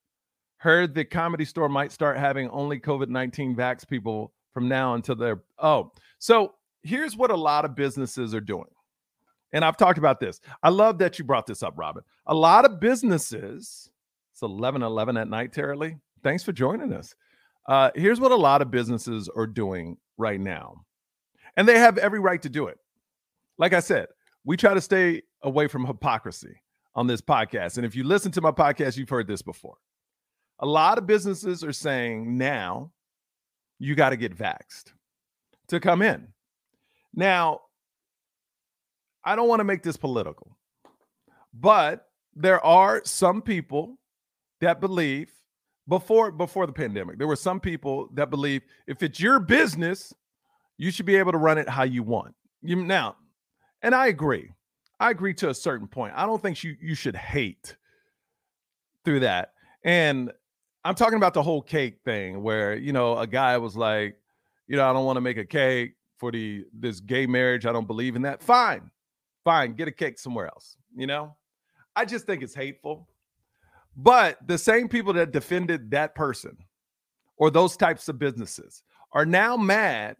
Heard 0.65 0.95
the 0.95 1.05
comedy 1.05 1.45
store 1.45 1.69
might 1.69 1.91
start 1.91 2.17
having 2.17 2.49
only 2.49 2.79
COVID 2.79 3.07
19 3.07 3.55
vax 3.55 3.87
people 3.87 4.33
from 4.51 4.67
now 4.67 4.95
until 4.95 5.15
they're. 5.15 5.43
Oh, 5.59 5.91
so 6.17 6.55
here's 6.81 7.15
what 7.15 7.29
a 7.29 7.35
lot 7.35 7.65
of 7.65 7.75
businesses 7.75 8.33
are 8.33 8.41
doing. 8.41 8.65
And 9.53 9.63
I've 9.63 9.77
talked 9.77 9.99
about 9.99 10.19
this. 10.19 10.41
I 10.63 10.69
love 10.69 10.97
that 10.97 11.19
you 11.19 11.23
brought 11.23 11.45
this 11.45 11.61
up, 11.61 11.75
Robin. 11.77 12.01
A 12.25 12.33
lot 12.33 12.65
of 12.65 12.79
businesses 12.79 13.91
it's 14.33 14.41
11 14.41 14.81
11 14.81 15.17
at 15.17 15.29
night, 15.29 15.53
Tara 15.53 15.77
Lee. 15.77 15.97
Thanks 16.23 16.41
for 16.41 16.51
joining 16.51 16.93
us. 16.93 17.13
Uh, 17.67 17.91
here's 17.93 18.19
what 18.19 18.31
a 18.31 18.35
lot 18.35 18.63
of 18.63 18.71
businesses 18.71 19.29
are 19.29 19.45
doing 19.45 19.97
right 20.17 20.39
now, 20.39 20.83
and 21.57 21.67
they 21.67 21.77
have 21.77 21.99
every 21.99 22.19
right 22.19 22.41
to 22.41 22.49
do 22.49 22.65
it. 22.69 22.79
Like 23.59 23.73
I 23.73 23.81
said, 23.81 24.07
we 24.43 24.57
try 24.57 24.73
to 24.73 24.81
stay 24.81 25.21
away 25.43 25.67
from 25.67 25.85
hypocrisy 25.85 26.59
on 26.95 27.05
this 27.05 27.21
podcast. 27.21 27.77
And 27.77 27.85
if 27.85 27.95
you 27.95 28.03
listen 28.03 28.31
to 28.31 28.41
my 28.41 28.49
podcast, 28.49 28.97
you've 28.97 29.09
heard 29.09 29.27
this 29.27 29.43
before. 29.43 29.77
A 30.59 30.65
lot 30.65 30.97
of 30.97 31.05
businesses 31.05 31.63
are 31.63 31.73
saying 31.73 32.37
now 32.37 32.91
you 33.79 33.95
got 33.95 34.11
to 34.11 34.17
get 34.17 34.35
vaxxed 34.35 34.93
to 35.67 35.79
come 35.79 36.01
in. 36.01 36.27
Now, 37.13 37.61
I 39.23 39.35
don't 39.35 39.47
want 39.47 39.59
to 39.59 39.65
make 39.65 39.83
this 39.83 39.97
political, 39.97 40.57
but 41.53 42.07
there 42.35 42.63
are 42.63 43.01
some 43.05 43.41
people 43.41 43.97
that 44.61 44.79
believe 44.79 45.31
before 45.87 46.31
before 46.31 46.65
the 46.65 46.73
pandemic, 46.73 47.17
there 47.17 47.27
were 47.27 47.35
some 47.35 47.59
people 47.59 48.09
that 48.13 48.29
believe 48.29 48.63
if 48.87 49.03
it's 49.03 49.19
your 49.19 49.39
business, 49.39 50.13
you 50.77 50.91
should 50.91 51.05
be 51.05 51.15
able 51.15 51.31
to 51.31 51.37
run 51.37 51.57
it 51.57 51.69
how 51.69 51.83
you 51.83 52.03
want. 52.03 52.33
You 52.61 52.83
now, 52.83 53.15
and 53.81 53.93
I 53.93 54.07
agree. 54.07 54.51
I 54.99 55.11
agree 55.11 55.33
to 55.35 55.49
a 55.49 55.53
certain 55.53 55.87
point. 55.87 56.13
I 56.15 56.25
don't 56.25 56.41
think 56.41 56.63
you 56.63 56.75
you 56.81 56.95
should 56.95 57.15
hate 57.15 57.75
through 59.03 59.21
that. 59.21 59.53
And 59.83 60.31
I'm 60.85 60.93
talking 60.93 61.17
about 61.17 61.33
the 61.33 61.41
whole 61.41 61.63
cake 61.63 61.97
thing 62.05 62.43
where, 62.43 62.75
you 62.75 62.93
know, 62.93 63.17
a 63.17 63.25
guy 63.25 63.57
was 63.57 63.75
like, 63.75 64.17
you 64.67 64.77
know, 64.77 64.87
I 64.87 64.93
don't 64.93 65.03
want 65.03 65.17
to 65.17 65.21
make 65.21 65.37
a 65.37 65.45
cake 65.45 65.95
for 66.17 66.31
the 66.31 66.63
this 66.71 66.99
gay 66.99 67.25
marriage. 67.25 67.65
I 67.65 67.71
don't 67.71 67.87
believe 67.87 68.15
in 68.15 68.21
that. 68.21 68.41
Fine. 68.41 68.91
Fine, 69.43 69.73
get 69.73 69.87
a 69.87 69.91
cake 69.91 70.17
somewhere 70.19 70.47
else, 70.47 70.77
you 70.95 71.07
know? 71.07 71.35
I 71.95 72.05
just 72.05 72.25
think 72.25 72.43
it's 72.43 72.55
hateful. 72.55 73.07
But 73.97 74.37
the 74.47 74.57
same 74.57 74.87
people 74.87 75.13
that 75.13 75.31
defended 75.31 75.91
that 75.91 76.13
person 76.13 76.57
or 77.37 77.49
those 77.49 77.77
types 77.77 78.07
of 78.07 78.19
businesses 78.19 78.83
are 79.11 79.25
now 79.25 79.57
mad 79.57 80.17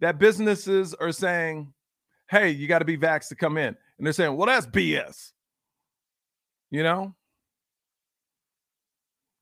that 0.00 0.18
businesses 0.18 0.94
are 0.94 1.12
saying, 1.12 1.72
hey, 2.30 2.50
you 2.50 2.66
got 2.66 2.80
to 2.80 2.84
be 2.84 2.96
vaxxed 2.96 3.28
to 3.28 3.36
come 3.36 3.58
in. 3.58 3.76
And 3.98 4.06
they're 4.06 4.12
saying, 4.12 4.36
well, 4.36 4.46
that's 4.46 4.66
BS. 4.66 5.32
You 6.70 6.82
know? 6.82 7.14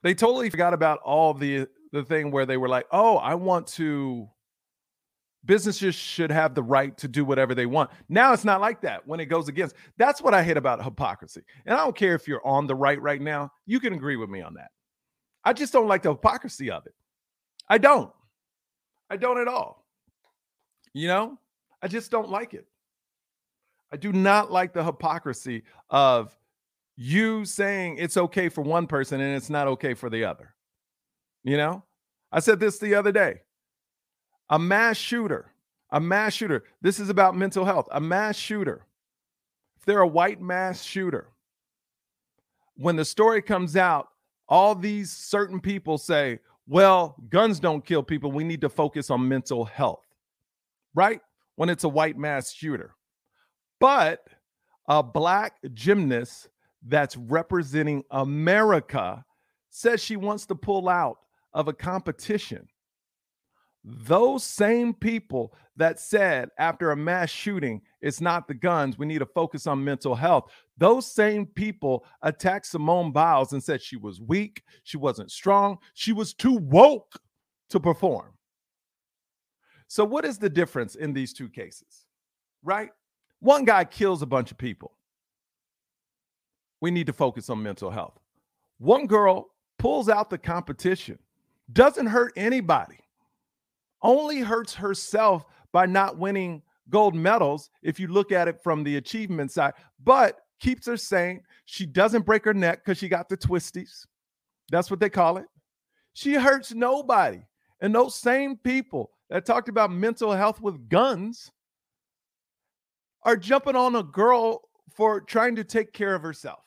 They 0.05 0.15
totally 0.15 0.51
forgot 0.51 0.75
about 0.75 1.01
all 1.01 1.35
the 1.35 1.67
the 1.91 2.05
thing 2.05 2.31
where 2.31 2.45
they 2.45 2.59
were 2.59 2.69
like, 2.69 2.87
oh, 2.93 3.17
I 3.17 3.35
want 3.35 3.67
to 3.69 4.29
businesses 5.47 5.95
should 5.95 6.31
have 6.31 6.55
the 6.55 6.63
right 6.63 6.97
to 6.99 7.09
do 7.09 7.25
whatever 7.25 7.55
they 7.55 7.67
want. 7.67 7.91
Now 8.09 8.33
it's 8.33 8.45
not 8.45 8.61
like 8.61 8.81
that 8.83 9.07
when 9.07 9.19
it 9.19 9.27
goes 9.27 9.49
against. 9.49 9.75
That's 9.97 10.21
what 10.21 10.35
I 10.35 10.43
hate 10.43 10.57
about 10.57 10.83
hypocrisy. 10.83 11.43
And 11.67 11.75
I 11.75 11.79
don't 11.79 11.97
care 11.97 12.15
if 12.15 12.29
you're 12.29 12.47
on 12.47 12.67
the 12.67 12.75
right 12.75 13.01
right 13.01 13.21
now, 13.21 13.51
you 13.67 13.81
can 13.81 13.95
agree 13.95 14.17
with 14.17 14.29
me 14.29 14.43
on 14.43 14.55
that. 14.55 14.71
I 15.43 15.55
just 15.55 15.73
don't 15.73 15.89
like 15.89 16.03
the 16.03 16.11
hypocrisy 16.11 16.71
of 16.71 16.87
it. 16.87 16.95
I 17.69 17.79
don't. 17.79 18.13
I 19.09 19.17
don't 19.17 19.39
at 19.39 19.49
all. 19.49 19.87
You 20.93 21.09
know, 21.09 21.39
I 21.83 21.89
just 21.89 22.11
don't 22.11 22.31
like 22.31 22.53
it. 22.53 22.67
I 23.91 23.97
do 23.97 24.13
not 24.13 24.53
like 24.53 24.75
the 24.75 24.85
hypocrisy 24.85 25.63
of 25.89 26.35
you 26.97 27.45
saying 27.45 27.97
it's 27.99 28.17
okay 28.17 28.49
for 28.49 28.63
one 28.63 28.87
person 28.87 29.21
and 29.21 29.37
it's 29.37 29.51
not 29.51 29.67
okay 29.67 29.95
for 29.95 30.09
the 30.09 30.25
other. 30.25 30.55
You 31.43 31.57
know, 31.57 31.85
I 32.33 32.41
said 32.41 32.61
this 32.61 32.79
the 32.79 32.95
other 32.95 33.13
day. 33.13 33.41
A 34.51 34.59
mass 34.59 34.97
shooter, 34.97 35.53
a 35.91 36.01
mass 36.01 36.35
shooter. 36.35 36.65
This 36.81 37.01
is 37.01 37.09
about 37.09 37.37
mental 37.37 37.65
health. 37.65 37.89
A 37.93 38.01
mass 38.01 38.37
shooter. 38.37 38.87
If 39.77 39.85
they're 39.85 40.01
a 40.01 40.07
white 40.07 40.41
mass 40.41 40.83
shooter, 40.83 41.29
when 42.77 42.97
the 42.97 43.05
story 43.05 43.43
comes 43.43 43.77
out, 43.77 44.09
all 44.49 44.75
these 44.75 45.11
certain 45.11 45.61
people 45.61 45.99
say, 45.99 46.39
well, 46.67 47.17
guns 47.29 47.61
don't 47.61 47.85
kill 47.85 48.03
people. 48.03 48.33
We 48.33 48.45
need 48.45 48.61
to 48.63 48.69
focus 48.69 49.11
on 49.11 49.29
mental 49.29 49.65
health, 49.65 50.05
right? 50.95 51.21
When 51.57 51.69
it's 51.69 51.85
a 51.85 51.89
white 51.89 52.17
mass 52.17 52.53
shooter. 52.53 52.95
But 53.81 54.27
a 54.89 55.03
black 55.03 55.57
gymnast 55.75 56.49
that's 56.87 57.17
representing 57.17 58.05
America 58.11 59.25
says 59.71 60.03
she 60.03 60.17
wants 60.17 60.47
to 60.47 60.55
pull 60.55 60.89
out 60.89 61.17
of 61.53 61.69
a 61.69 61.73
competition. 61.73 62.69
Those 63.85 64.45
same 64.45 64.95
people 64.95 65.53
that 65.77 66.01
said 66.01 66.49
after 66.59 66.91
a 66.91 66.97
mass 66.97 67.31
shooting, 67.31 67.83
it's 68.01 68.21
not 68.21 68.49
the 68.49 68.55
guns, 68.55 68.97
we 68.97 69.07
need 69.07 69.19
to 69.19 69.27
focus 69.27 69.67
on 69.67 69.85
mental 69.85 70.15
health. 70.15 70.51
Those 70.79 71.11
same 71.11 71.47
people 71.47 72.05
attacked 72.23 72.67
Simone 72.67 73.13
Biles 73.13 73.53
and 73.53 73.63
said 73.63 73.83
she 73.83 73.97
was 73.97 74.21
weak, 74.21 74.63
she 74.85 74.97
wasn't 74.97 75.31
strong, 75.31 75.79
she 75.93 76.13
was 76.13 76.33
too 76.33 76.55
woke 76.63 77.21
to 77.71 77.81
perform. 77.81 78.33
So, 79.89 80.05
what 80.05 80.25
is 80.25 80.39
the 80.39 80.49
difference 80.49 80.95
in 80.95 81.13
these 81.13 81.33
two 81.33 81.49
cases? 81.49 82.07
Right? 82.63 82.91
One 83.41 83.65
guy 83.65 83.85
kills 83.85 84.23
a 84.23 84.27
bunch 84.27 84.51
of 84.51 84.59
people. 84.59 84.97
We 86.85 86.91
need 86.91 87.07
to 87.07 87.15
focus 87.15 87.49
on 87.49 87.63
mental 87.63 87.91
health. 87.91 88.21
One 88.77 89.07
girl 89.07 89.49
pulls 89.79 90.11
out 90.11 90.29
the 90.29 90.37
competition, 90.37 91.19
doesn't 91.73 92.05
hurt 92.05 92.35
anybody, 92.37 92.99
only 94.03 94.41
hurts 94.41 94.75
herself 94.75 95.47
by 95.73 95.87
not 95.87 96.19
winning 96.19 96.61
gold 96.91 97.15
medals 97.15 97.71
if 97.83 97.99
you 97.99 98.09
look 98.09 98.33
at 98.33 98.49
it 98.49 98.63
from 98.63 98.85
the 98.85 98.97
achievement 98.97 99.51
side, 99.51 99.73
but 100.05 100.41
keeps 100.61 100.87
her 100.87 100.99
sane. 100.99 101.41
She 101.65 101.87
doesn't 101.87 102.27
break 102.27 102.45
her 102.45 102.53
neck 102.53 102.85
because 102.85 102.99
she 102.99 103.09
got 103.09 103.31
the 103.31 103.39
twisties. 103.39 104.05
That's 104.71 104.91
what 104.91 105.01
they 105.01 105.09
call 105.09 105.39
it. 105.39 105.47
She 106.13 106.35
hurts 106.35 106.75
nobody. 106.75 107.41
And 107.81 107.95
those 107.95 108.15
same 108.15 108.59
people 108.59 109.11
that 109.31 109.47
talked 109.47 109.71
about 109.71 109.91
mental 109.91 110.33
health 110.33 110.61
with 110.61 110.91
guns 110.91 111.51
are 113.23 113.39
jumping 113.39 113.75
on 113.75 113.97
a 113.97 114.03
girl 114.03 114.69
for 114.95 115.23
trying 115.23 115.57
to 115.57 115.65
take 115.65 115.95
care 115.95 116.15
of 116.15 116.21
herself. 116.21 116.59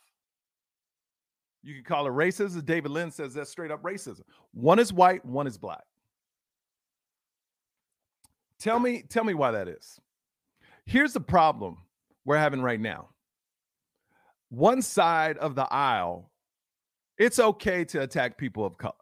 You 1.67 1.73
can 1.73 1.83
call 1.83 2.07
it 2.07 2.11
racism. 2.11 2.65
David 2.65 2.91
Lynn 2.91 3.11
says 3.11 3.33
that's 3.33 3.49
straight 3.49 3.71
up 3.71 3.83
racism. 3.83 4.21
One 4.53 4.79
is 4.79 4.93
white, 4.93 5.25
one 5.25 5.47
is 5.47 5.57
black. 5.57 5.83
Tell 8.57 8.79
me, 8.79 9.03
tell 9.09 9.25
me 9.25 9.33
why 9.33 9.51
that 9.51 9.67
is. 9.67 9.99
Here's 10.85 11.11
the 11.11 11.19
problem 11.19 11.77
we're 12.23 12.37
having 12.37 12.61
right 12.61 12.79
now. 12.79 13.09
One 14.47 14.81
side 14.81 15.37
of 15.39 15.55
the 15.55 15.67
aisle, 15.69 16.31
it's 17.17 17.37
okay 17.37 17.83
to 17.83 18.01
attack 18.01 18.37
people 18.37 18.65
of 18.65 18.77
color 18.77 18.93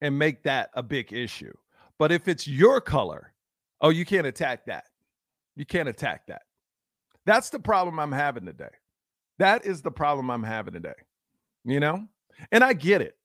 and 0.00 0.16
make 0.16 0.44
that 0.44 0.70
a 0.74 0.82
big 0.82 1.12
issue. 1.12 1.52
But 1.98 2.12
if 2.12 2.28
it's 2.28 2.46
your 2.46 2.80
color, 2.80 3.32
oh, 3.80 3.88
you 3.88 4.04
can't 4.04 4.28
attack 4.28 4.64
that. 4.66 4.84
You 5.56 5.66
can't 5.66 5.88
attack 5.88 6.28
that. 6.28 6.42
That's 7.26 7.50
the 7.50 7.58
problem 7.58 7.98
I'm 7.98 8.12
having 8.12 8.46
today. 8.46 8.70
That 9.40 9.66
is 9.66 9.82
the 9.82 9.90
problem 9.90 10.30
I'm 10.30 10.44
having 10.44 10.74
today. 10.74 10.94
You 11.64 11.80
know? 11.80 12.06
And 12.52 12.62
I 12.62 12.72
get 12.72 13.00
it. 13.00 13.16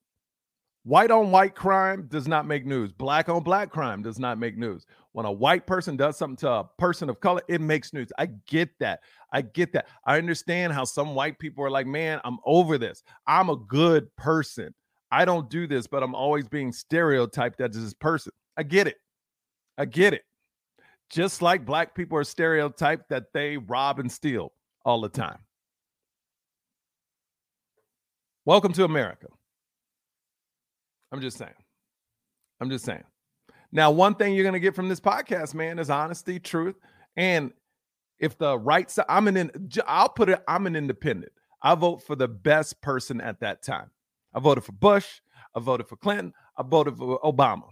White 0.84 1.10
on 1.10 1.30
white 1.30 1.54
crime 1.54 2.06
does 2.08 2.26
not 2.26 2.46
make 2.46 2.64
news. 2.64 2.90
Black 2.90 3.28
on 3.28 3.42
black 3.42 3.70
crime 3.70 4.02
does 4.02 4.18
not 4.18 4.38
make 4.38 4.56
news. 4.56 4.86
When 5.12 5.26
a 5.26 5.32
white 5.32 5.66
person 5.66 5.94
does 5.96 6.16
something 6.16 6.38
to 6.38 6.50
a 6.50 6.64
person 6.78 7.10
of 7.10 7.20
color, 7.20 7.42
it 7.48 7.60
makes 7.60 7.92
news. 7.92 8.08
I 8.18 8.26
get 8.46 8.70
that. 8.78 9.00
I 9.30 9.42
get 9.42 9.72
that. 9.74 9.88
I 10.06 10.16
understand 10.16 10.72
how 10.72 10.84
some 10.84 11.14
white 11.14 11.38
people 11.38 11.62
are 11.64 11.70
like, 11.70 11.86
man, 11.86 12.18
I'm 12.24 12.38
over 12.46 12.78
this. 12.78 13.02
I'm 13.26 13.50
a 13.50 13.56
good 13.56 14.08
person. 14.16 14.74
I 15.12 15.26
don't 15.26 15.50
do 15.50 15.66
this, 15.66 15.86
but 15.86 16.02
I'm 16.02 16.14
always 16.14 16.48
being 16.48 16.72
stereotyped 16.72 17.60
as 17.60 17.72
this 17.74 17.92
person. 17.92 18.32
I 18.56 18.62
get 18.62 18.86
it. 18.86 18.96
I 19.76 19.84
get 19.84 20.14
it. 20.14 20.22
Just 21.10 21.42
like 21.42 21.66
black 21.66 21.94
people 21.94 22.16
are 22.16 22.24
stereotyped 22.24 23.10
that 23.10 23.32
they 23.34 23.58
rob 23.58 23.98
and 23.98 24.10
steal 24.10 24.52
all 24.84 25.00
the 25.00 25.08
time. 25.08 25.38
Welcome 28.50 28.72
to 28.72 28.84
America. 28.84 29.28
I'm 31.12 31.20
just 31.20 31.38
saying. 31.38 31.54
I'm 32.60 32.68
just 32.68 32.84
saying. 32.84 33.04
Now, 33.70 33.92
one 33.92 34.16
thing 34.16 34.34
you're 34.34 34.42
going 34.42 34.54
to 34.54 34.58
get 34.58 34.74
from 34.74 34.88
this 34.88 34.98
podcast, 34.98 35.54
man, 35.54 35.78
is 35.78 35.88
honesty, 35.88 36.40
truth, 36.40 36.74
and 37.16 37.52
if 38.18 38.36
the 38.38 38.58
right 38.58 38.90
side, 38.90 39.06
I'm 39.08 39.28
an, 39.28 39.52
I'll 39.86 40.08
put 40.08 40.30
it, 40.30 40.42
I'm 40.48 40.66
an 40.66 40.74
independent. 40.74 41.30
I 41.62 41.76
vote 41.76 42.02
for 42.02 42.16
the 42.16 42.26
best 42.26 42.82
person 42.82 43.20
at 43.20 43.38
that 43.38 43.62
time. 43.62 43.88
I 44.34 44.40
voted 44.40 44.64
for 44.64 44.72
Bush. 44.72 45.20
I 45.54 45.60
voted 45.60 45.86
for 45.86 45.94
Clinton. 45.94 46.32
I 46.56 46.64
voted 46.64 46.98
for 46.98 47.20
Obama. 47.20 47.68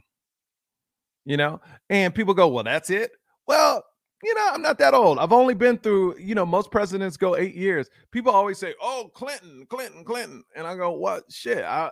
You 1.25 1.39
know, 1.39 1.61
and 1.91 2.15
people 2.15 2.35
go, 2.35 2.47
well, 2.47 2.63
that's 2.63 2.91
it. 2.91 3.11
Well, 3.49 3.83
you 4.23 4.35
know, 4.35 4.51
I'm 4.53 4.63
not 4.63 4.79
that 4.79 4.95
old. 4.95 5.19
I've 5.19 5.33
only 5.33 5.55
been 5.55 5.79
through, 5.79 6.19
you 6.19 6.35
know, 6.35 6.45
most 6.45 6.71
presidents 6.71 7.17
go 7.17 7.37
eight 7.37 7.55
years. 7.55 7.89
People 8.11 8.33
always 8.33 8.59
say, 8.59 8.75
oh, 8.83 9.11
Clinton, 9.15 9.67
Clinton, 9.69 10.05
Clinton. 10.05 10.43
And 10.57 10.67
I 10.67 10.77
go, 10.77 10.91
what? 10.91 11.25
Shit. 11.31 11.65
I, 11.65 11.91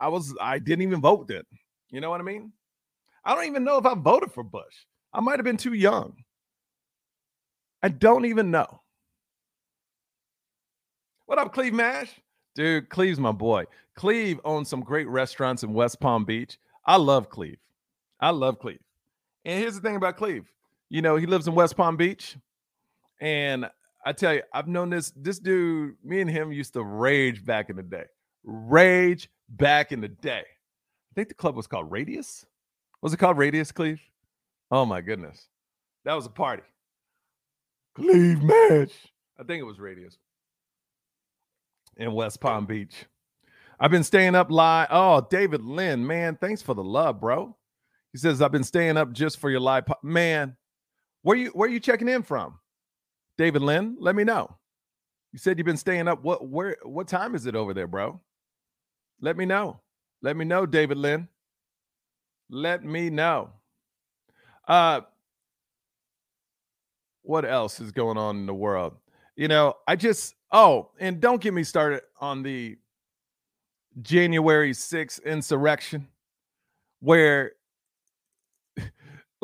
I 0.00 0.08
was, 0.08 0.34
I 0.40 0.58
didn't 0.58 0.82
even 0.82 1.00
vote 1.00 1.28
then. 1.28 1.42
You 1.90 2.00
know 2.00 2.10
what 2.10 2.20
I 2.20 2.24
mean? 2.24 2.52
I 3.24 3.34
don't 3.34 3.46
even 3.46 3.64
know 3.64 3.78
if 3.78 3.86
I 3.86 3.94
voted 3.94 4.32
for 4.32 4.42
Bush. 4.42 4.74
I 5.12 5.20
might 5.20 5.38
have 5.38 5.44
been 5.44 5.56
too 5.56 5.72
young. 5.72 6.14
I 7.82 7.88
don't 7.88 8.26
even 8.26 8.50
know. 8.50 8.82
What 11.24 11.38
up, 11.38 11.54
Cleve 11.54 11.72
Mash? 11.72 12.10
Dude, 12.54 12.88
Cleve's 12.88 13.18
my 13.18 13.32
boy. 13.32 13.64
Cleve 13.96 14.40
owns 14.44 14.68
some 14.68 14.80
great 14.80 15.08
restaurants 15.08 15.62
in 15.62 15.72
West 15.72 16.00
Palm 16.00 16.24
Beach. 16.24 16.58
I 16.84 16.96
love 16.96 17.30
Cleve. 17.30 17.58
I 18.20 18.30
love 18.30 18.58
Cleve. 18.58 18.80
And 19.44 19.60
here's 19.60 19.74
the 19.74 19.80
thing 19.80 19.96
about 19.96 20.16
Cleve. 20.16 20.44
You 20.88 21.02
know, 21.02 21.16
he 21.16 21.26
lives 21.26 21.48
in 21.48 21.54
West 21.54 21.76
Palm 21.76 21.96
Beach. 21.96 22.36
And 23.20 23.68
I 24.04 24.12
tell 24.12 24.34
you, 24.34 24.42
I've 24.52 24.68
known 24.68 24.90
this 24.90 25.12
this 25.16 25.38
dude, 25.38 25.96
me 26.04 26.20
and 26.20 26.30
him 26.30 26.52
used 26.52 26.74
to 26.74 26.82
rage 26.84 27.44
back 27.44 27.70
in 27.70 27.76
the 27.76 27.82
day. 27.82 28.04
Rage 28.44 29.28
back 29.48 29.92
in 29.92 30.00
the 30.00 30.08
day. 30.08 30.44
I 30.46 31.14
think 31.14 31.28
the 31.28 31.34
club 31.34 31.56
was 31.56 31.66
called 31.66 31.90
Radius. 31.90 32.44
Was 33.02 33.12
it 33.12 33.18
called 33.18 33.38
Radius, 33.38 33.72
Cleve? 33.72 34.00
Oh 34.70 34.84
my 34.84 35.00
goodness. 35.00 35.48
That 36.04 36.14
was 36.14 36.26
a 36.26 36.30
party. 36.30 36.62
Cleve 37.94 38.42
match. 38.42 38.92
I 39.38 39.42
think 39.42 39.60
it 39.60 39.66
was 39.66 39.78
Radius 39.78 40.18
in 41.96 42.12
West 42.12 42.40
Palm 42.40 42.66
Beach. 42.66 43.06
I've 43.78 43.90
been 43.90 44.04
staying 44.04 44.34
up 44.34 44.50
live. 44.50 44.88
Oh, 44.90 45.26
David 45.30 45.62
Lynn, 45.62 46.06
man, 46.06 46.36
thanks 46.40 46.62
for 46.62 46.74
the 46.74 46.84
love, 46.84 47.20
bro. 47.20 47.56
He 48.12 48.18
says 48.18 48.40
I've 48.40 48.52
been 48.52 48.64
staying 48.64 48.96
up 48.96 49.12
just 49.12 49.38
for 49.38 49.50
your 49.50 49.60
live. 49.60 49.86
Po-. 49.86 49.96
Man, 50.02 50.56
where 51.26 51.36
you 51.36 51.48
where 51.54 51.68
you 51.68 51.80
checking 51.80 52.08
in 52.08 52.22
from? 52.22 52.56
David 53.36 53.60
Lynn, 53.60 53.96
let 53.98 54.14
me 54.14 54.22
know. 54.22 54.58
You 55.32 55.40
said 55.40 55.58
you've 55.58 55.66
been 55.66 55.76
staying 55.76 56.06
up. 56.06 56.22
What 56.22 56.46
where 56.46 56.76
what 56.84 57.08
time 57.08 57.34
is 57.34 57.46
it 57.46 57.56
over 57.56 57.74
there, 57.74 57.88
bro? 57.88 58.20
Let 59.20 59.36
me 59.36 59.44
know. 59.44 59.80
Let 60.22 60.36
me 60.36 60.44
know, 60.44 60.66
David 60.66 60.98
Lynn. 60.98 61.26
Let 62.48 62.84
me 62.84 63.10
know. 63.10 63.50
Uh 64.68 65.00
what 67.22 67.44
else 67.44 67.80
is 67.80 67.90
going 67.90 68.16
on 68.16 68.36
in 68.36 68.46
the 68.46 68.54
world? 68.54 68.94
You 69.34 69.48
know, 69.48 69.74
I 69.88 69.96
just 69.96 70.36
oh, 70.52 70.90
and 71.00 71.20
don't 71.20 71.40
get 71.40 71.52
me 71.52 71.64
started 71.64 72.02
on 72.20 72.44
the 72.44 72.78
January 74.00 74.70
6th 74.70 75.24
insurrection 75.24 76.06
where 77.00 77.54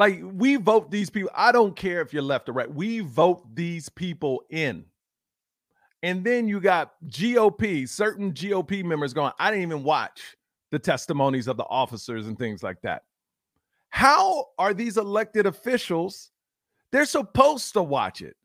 like 0.03 0.21
we 0.21 0.57
vote 0.57 0.91
these 0.91 1.11
people. 1.11 1.31
I 1.33 1.53
don't 1.53 1.77
care 1.77 2.01
if 2.01 2.13
you're 2.13 2.23
left 2.23 2.49
or 2.49 2.53
right. 2.53 2.73
We 2.73 2.99
vote 2.99 3.55
these 3.55 3.89
people 3.89 4.43
in. 4.51 4.85
And 6.03 6.25
then 6.25 6.49
you 6.49 6.59
got 6.59 6.95
GOP, 7.07 7.89
certain 7.89 8.33
GOP 8.33 8.85
members 8.85 9.15
going, 9.15 9.31
I 9.39 9.53
didn't 9.53 9.63
even 9.63 9.85
watch 9.85 10.37
the 10.73 10.79
testimonies 10.81 11.47
of 11.47 11.57
the 11.57 11.67
officers 11.67 12.27
and 12.27 12.37
things 12.37 12.65
like 12.65 12.83
that. 12.83 13.05
How 13.91 14.47
are 14.59 14.75
these 14.75 14.97
elected 14.97 15.47
officials? 15.47 16.33
They're 16.91 17.05
supposed 17.05 17.73
to 17.75 17.83
watch 17.85 18.23
it. 18.23 18.37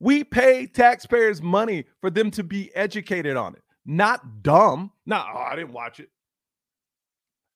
We 0.00 0.22
pay 0.22 0.66
taxpayers 0.66 1.40
money 1.40 1.86
for 2.02 2.10
them 2.10 2.30
to 2.32 2.44
be 2.44 2.70
educated 2.74 3.38
on 3.38 3.54
it, 3.54 3.62
not 3.86 4.42
dumb. 4.42 4.92
Not, 5.06 5.28
oh, 5.34 5.38
I 5.38 5.56
didn't 5.56 5.72
watch 5.72 5.98
it. 5.98 6.10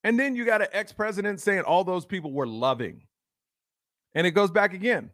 And 0.02 0.18
then 0.18 0.35
you 0.35 0.47
got 0.47 0.62
an 0.62 0.68
ex 0.73 0.92
president 0.92 1.42
saying 1.42 1.64
all 1.64 1.85
those 1.85 2.06
people 2.06 2.32
were 2.32 2.47
loving. 2.47 3.02
And 4.15 4.27
it 4.27 4.33
goes 4.33 4.50
back 4.50 4.75
again. 4.75 5.11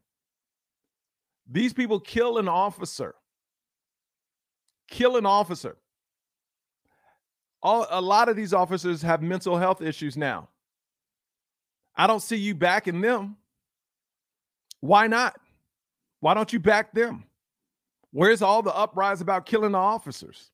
These 1.51 1.73
people 1.73 2.01
kill 2.01 2.39
an 2.39 2.49
officer, 2.49 3.15
kill 4.89 5.17
an 5.17 5.27
officer. 5.27 5.77
All, 7.63 7.87
a 7.91 8.01
lot 8.01 8.29
of 8.29 8.37
these 8.37 8.53
officers 8.53 9.03
have 9.03 9.23
mental 9.23 9.57
health 9.57 9.83
issues 9.83 10.17
now. 10.17 10.49
I 11.97 12.07
don't 12.07 12.21
see 12.21 12.37
you 12.37 12.55
backing 12.55 13.01
them. 13.01 13.37
Why 14.81 15.07
not? 15.07 15.39
Why 16.21 16.35
don't 16.35 16.53
you 16.53 16.61
back 16.61 16.93
them? 16.93 17.25
Where's 18.11 18.43
all 18.43 18.63
the 18.63 18.75
uprise 18.75 19.21
about 19.21 19.47
killing 19.47 19.73
the 19.73 19.79
officers? 19.79 20.51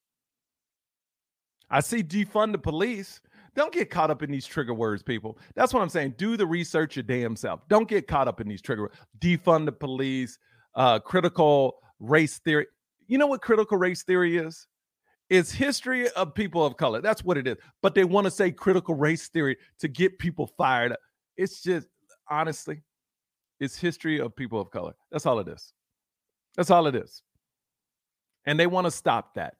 I 1.68 1.80
see 1.80 2.02
defund 2.02 2.52
the 2.52 2.58
police. 2.58 3.20
Don't 3.54 3.72
get 3.72 3.90
caught 3.90 4.10
up 4.10 4.22
in 4.22 4.30
these 4.30 4.46
trigger 4.46 4.74
words, 4.74 5.02
people. 5.02 5.38
That's 5.54 5.74
what 5.74 5.82
I'm 5.82 5.88
saying. 5.88 6.14
Do 6.16 6.36
the 6.36 6.46
research 6.46 6.96
your 6.96 7.02
damn 7.02 7.36
self. 7.36 7.60
Don't 7.68 7.88
get 7.88 8.06
caught 8.06 8.28
up 8.28 8.40
in 8.40 8.48
these 8.48 8.62
trigger 8.62 8.90
defund 9.18 9.66
the 9.66 9.72
police, 9.72 10.38
uh, 10.74 10.98
critical 11.00 11.78
race 11.98 12.38
theory. 12.38 12.66
You 13.06 13.18
know 13.18 13.26
what 13.26 13.42
critical 13.42 13.76
race 13.76 14.02
theory 14.02 14.36
is? 14.36 14.66
It's 15.28 15.52
history 15.52 16.08
of 16.10 16.34
people 16.34 16.64
of 16.64 16.76
color. 16.76 17.00
That's 17.00 17.24
what 17.24 17.38
it 17.38 17.46
is. 17.46 17.56
But 17.82 17.94
they 17.94 18.04
want 18.04 18.24
to 18.24 18.30
say 18.30 18.50
critical 18.50 18.94
race 18.94 19.28
theory 19.28 19.56
to 19.78 19.88
get 19.88 20.18
people 20.18 20.48
fired 20.58 20.92
up. 20.92 20.98
It's 21.36 21.62
just 21.62 21.86
honestly, 22.28 22.82
it's 23.60 23.76
history 23.76 24.20
of 24.20 24.34
people 24.34 24.60
of 24.60 24.70
color. 24.70 24.94
That's 25.12 25.26
all 25.26 25.38
it 25.38 25.48
is. 25.48 25.72
That's 26.56 26.70
all 26.70 26.86
it 26.86 26.96
is. 26.96 27.22
And 28.46 28.58
they 28.58 28.66
want 28.66 28.86
to 28.86 28.90
stop 28.90 29.34
that 29.34 29.54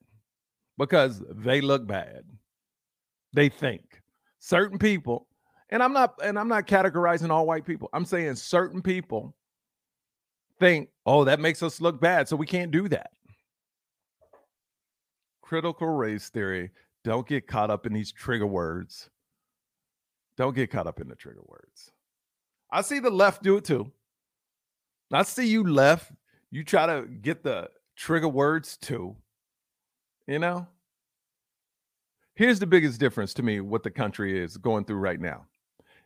because 0.78 1.23
they 1.30 1.61
look 1.61 1.87
bad. 1.87 2.25
They 3.33 3.49
think 3.49 4.03
certain 4.39 4.79
people, 4.79 5.27
and 5.71 5.83
I'm 5.83 5.93
not 5.93 6.15
and 6.23 6.39
I'm 6.39 6.49
not 6.49 6.67
categorizing 6.67 7.31
all 7.31 7.47
white 7.47 7.65
people. 7.65 7.89
I'm 7.93 8.05
saying 8.05 8.37
certain 8.37 8.83
people 8.83 9.37
think, 10.59 10.91
"Oh, 11.07 11.25
that 11.25 11.41
makes 11.41 11.63
us 11.63 11.81
look 11.81 12.01
bad, 12.01 12.29
so 12.29 12.37
we 12.37 12.47
can't 12.47 12.71
do 12.71 12.89
that." 12.89 13.13
Critical 15.43 15.89
race 15.89 16.29
theory, 16.29 16.71
don't 17.03 17.27
get 17.27 17.47
caught 17.47 17.71
up 17.71 17.87
in 17.87 17.93
these 17.93 18.13
trigger 18.13 18.47
words. 18.47 19.11
Don't 20.37 20.55
get 20.55 20.71
caught 20.71 20.87
up 20.87 21.01
in 21.01 21.09
the 21.09 21.17
trigger 21.17 21.43
words. 21.47 21.93
I 22.71 22.83
see 22.83 22.99
the 22.99 23.11
left 23.11 23.43
do 23.43 23.57
it 23.57 23.65
too. 23.65 23.93
I 25.13 25.23
see 25.23 25.47
you 25.47 25.65
left. 25.65 26.13
You 26.51 26.65
try 26.65 26.87
to 26.87 27.07
get 27.07 27.43
the 27.43 27.71
trigger 27.97 28.29
words 28.29 28.77
too. 28.77 29.17
You 30.27 30.39
know? 30.39 30.69
Here's 32.40 32.59
the 32.59 32.66
biggest 32.66 32.99
difference 32.99 33.35
to 33.35 33.42
me 33.42 33.61
what 33.61 33.82
the 33.82 33.90
country 33.90 34.42
is 34.42 34.56
going 34.56 34.87
through 34.87 34.97
right 34.97 35.20
now. 35.20 35.44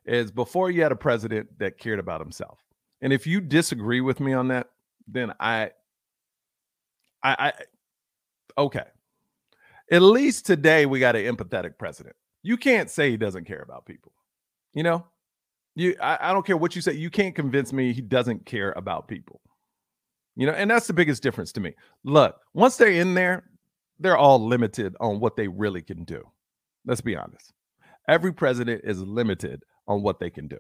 Is 0.04 0.32
before 0.32 0.68
you 0.68 0.82
had 0.82 0.90
a 0.90 0.96
president 0.96 1.48
that 1.60 1.78
cared 1.78 2.00
about 2.00 2.20
himself. 2.20 2.58
And 3.02 3.12
if 3.12 3.24
you 3.24 3.40
disagree 3.40 4.00
with 4.00 4.18
me 4.18 4.32
on 4.32 4.48
that, 4.48 4.70
then 5.06 5.32
I 5.38 5.70
I 7.22 7.36
I 7.38 7.52
okay. 8.58 8.82
At 9.92 10.02
least 10.02 10.44
today 10.44 10.86
we 10.86 10.98
got 10.98 11.14
an 11.14 11.22
empathetic 11.24 11.78
president. 11.78 12.16
You 12.42 12.56
can't 12.56 12.90
say 12.90 13.12
he 13.12 13.16
doesn't 13.16 13.44
care 13.44 13.62
about 13.62 13.86
people. 13.86 14.10
You 14.72 14.82
know? 14.82 15.06
You, 15.76 15.94
I, 16.02 16.18
I 16.20 16.32
don't 16.32 16.44
care 16.44 16.56
what 16.56 16.74
you 16.74 16.82
say. 16.82 16.94
You 16.94 17.10
can't 17.10 17.36
convince 17.36 17.72
me 17.72 17.92
he 17.92 18.02
doesn't 18.02 18.44
care 18.44 18.72
about 18.72 19.06
people. 19.06 19.40
You 20.34 20.48
know, 20.48 20.52
and 20.52 20.68
that's 20.68 20.88
the 20.88 20.94
biggest 20.94 21.22
difference 21.22 21.52
to 21.52 21.60
me. 21.60 21.76
Look, 22.02 22.34
once 22.54 22.76
they're 22.76 22.88
in 22.88 23.14
there, 23.14 23.44
they're 23.98 24.16
all 24.16 24.44
limited 24.44 24.96
on 25.00 25.20
what 25.20 25.36
they 25.36 25.48
really 25.48 25.82
can 25.82 26.04
do. 26.04 26.22
Let's 26.84 27.00
be 27.00 27.16
honest. 27.16 27.52
Every 28.08 28.32
president 28.32 28.82
is 28.84 29.00
limited 29.00 29.62
on 29.86 30.02
what 30.02 30.18
they 30.18 30.30
can 30.30 30.48
do. 30.48 30.58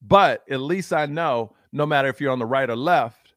But 0.00 0.44
at 0.50 0.60
least 0.60 0.92
I 0.92 1.06
know 1.06 1.54
no 1.72 1.86
matter 1.86 2.08
if 2.08 2.20
you're 2.20 2.32
on 2.32 2.38
the 2.38 2.46
right 2.46 2.68
or 2.68 2.76
left, 2.76 3.34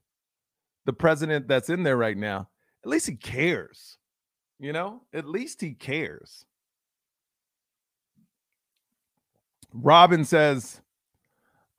the 0.85 0.93
president 0.93 1.47
that's 1.47 1.69
in 1.69 1.83
there 1.83 1.97
right 1.97 2.17
now, 2.17 2.49
at 2.83 2.89
least 2.89 3.07
he 3.07 3.15
cares. 3.15 3.97
You 4.59 4.73
know, 4.73 5.01
at 5.13 5.27
least 5.27 5.61
he 5.61 5.73
cares. 5.73 6.45
Robin 9.73 10.23
says, 10.23 10.81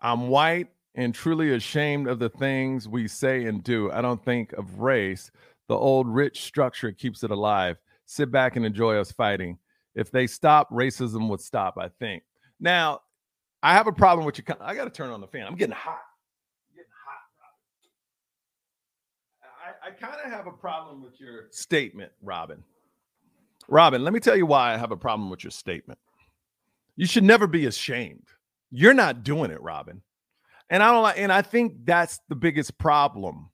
I'm 0.00 0.28
white 0.28 0.68
and 0.94 1.14
truly 1.14 1.52
ashamed 1.52 2.08
of 2.08 2.18
the 2.18 2.28
things 2.28 2.88
we 2.88 3.06
say 3.06 3.44
and 3.44 3.62
do. 3.62 3.90
I 3.92 4.02
don't 4.02 4.24
think 4.24 4.52
of 4.54 4.80
race. 4.80 5.30
The 5.68 5.76
old 5.76 6.08
rich 6.08 6.42
structure 6.42 6.92
keeps 6.92 7.22
it 7.22 7.30
alive. 7.30 7.76
Sit 8.06 8.30
back 8.30 8.56
and 8.56 8.66
enjoy 8.66 8.96
us 8.96 9.12
fighting. 9.12 9.58
If 9.94 10.10
they 10.10 10.26
stop, 10.26 10.70
racism 10.70 11.28
would 11.28 11.40
stop, 11.40 11.78
I 11.78 11.88
think. 11.88 12.22
Now, 12.60 13.00
I 13.62 13.74
have 13.74 13.86
a 13.86 13.92
problem 13.92 14.26
with 14.26 14.38
you. 14.38 14.44
I 14.60 14.74
got 14.74 14.84
to 14.84 14.90
turn 14.90 15.10
on 15.10 15.20
the 15.20 15.26
fan. 15.26 15.46
I'm 15.46 15.54
getting 15.54 15.74
hot. 15.74 16.00
I'm 16.70 16.76
getting 16.76 16.90
hot. 17.04 17.20
I, 19.82 19.88
I 19.88 19.90
kind 19.92 20.20
of 20.24 20.32
have 20.32 20.46
a 20.46 20.52
problem 20.52 21.02
with 21.02 21.20
your 21.20 21.44
statement, 21.50 22.12
Robin. 22.22 22.62
Robin, 23.68 24.02
let 24.02 24.12
me 24.12 24.20
tell 24.20 24.36
you 24.36 24.46
why 24.46 24.74
I 24.74 24.76
have 24.76 24.90
a 24.90 24.96
problem 24.96 25.30
with 25.30 25.44
your 25.44 25.52
statement. 25.52 25.98
You 26.96 27.06
should 27.06 27.24
never 27.24 27.46
be 27.46 27.66
ashamed. 27.66 28.26
You're 28.70 28.94
not 28.94 29.22
doing 29.22 29.50
it, 29.50 29.62
Robin. 29.62 30.02
And 30.70 30.82
I 30.82 30.90
don't 30.90 31.02
like, 31.02 31.18
and 31.18 31.32
I 31.32 31.42
think 31.42 31.84
that's 31.84 32.18
the 32.28 32.34
biggest 32.34 32.78
problem 32.78 33.50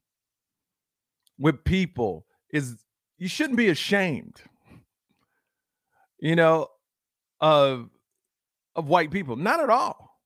with 1.39 1.65
people 1.65 2.27
is 2.51 2.77
you 3.19 3.29
shouldn't 3.29 3.57
be 3.57 3.69
ashamed, 3.69 4.37
you 6.21 6.37
know, 6.37 6.69
of 7.41 7.91
of 8.75 8.89
white 8.89 9.11
people. 9.11 9.37
Not 9.37 9.61
at 9.61 9.71
all. 9.71 10.19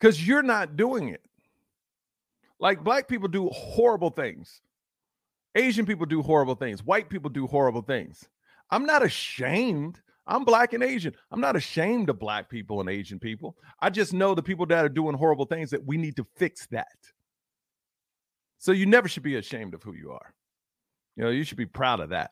Because 0.00 0.26
you're 0.26 0.42
not 0.42 0.76
doing 0.76 1.08
it. 1.08 1.22
Like 2.58 2.82
black 2.84 3.08
people 3.08 3.28
do 3.28 3.48
horrible 3.48 4.10
things. 4.10 4.60
Asian 5.54 5.86
people 5.86 6.06
do 6.06 6.22
horrible 6.22 6.54
things. 6.54 6.82
White 6.82 7.08
people 7.08 7.30
do 7.30 7.46
horrible 7.46 7.82
things. 7.82 8.28
I'm 8.70 8.86
not 8.86 9.04
ashamed 9.04 10.00
I'm 10.26 10.44
black 10.44 10.72
and 10.72 10.82
Asian. 10.82 11.14
I'm 11.30 11.40
not 11.40 11.56
ashamed 11.56 12.08
of 12.08 12.18
black 12.18 12.48
people 12.48 12.80
and 12.80 12.88
Asian 12.88 13.18
people. 13.18 13.56
I 13.80 13.90
just 13.90 14.12
know 14.12 14.34
the 14.34 14.42
people 14.42 14.66
that 14.66 14.84
are 14.84 14.88
doing 14.88 15.16
horrible 15.16 15.44
things 15.44 15.70
that 15.70 15.84
we 15.84 15.96
need 15.96 16.16
to 16.16 16.26
fix 16.36 16.66
that. 16.68 16.96
So 18.64 18.72
you 18.72 18.86
never 18.86 19.08
should 19.08 19.22
be 19.22 19.36
ashamed 19.36 19.74
of 19.74 19.82
who 19.82 19.92
you 19.92 20.12
are. 20.12 20.32
You 21.16 21.24
know, 21.24 21.28
you 21.28 21.44
should 21.44 21.58
be 21.58 21.66
proud 21.66 22.00
of 22.00 22.08
that. 22.08 22.30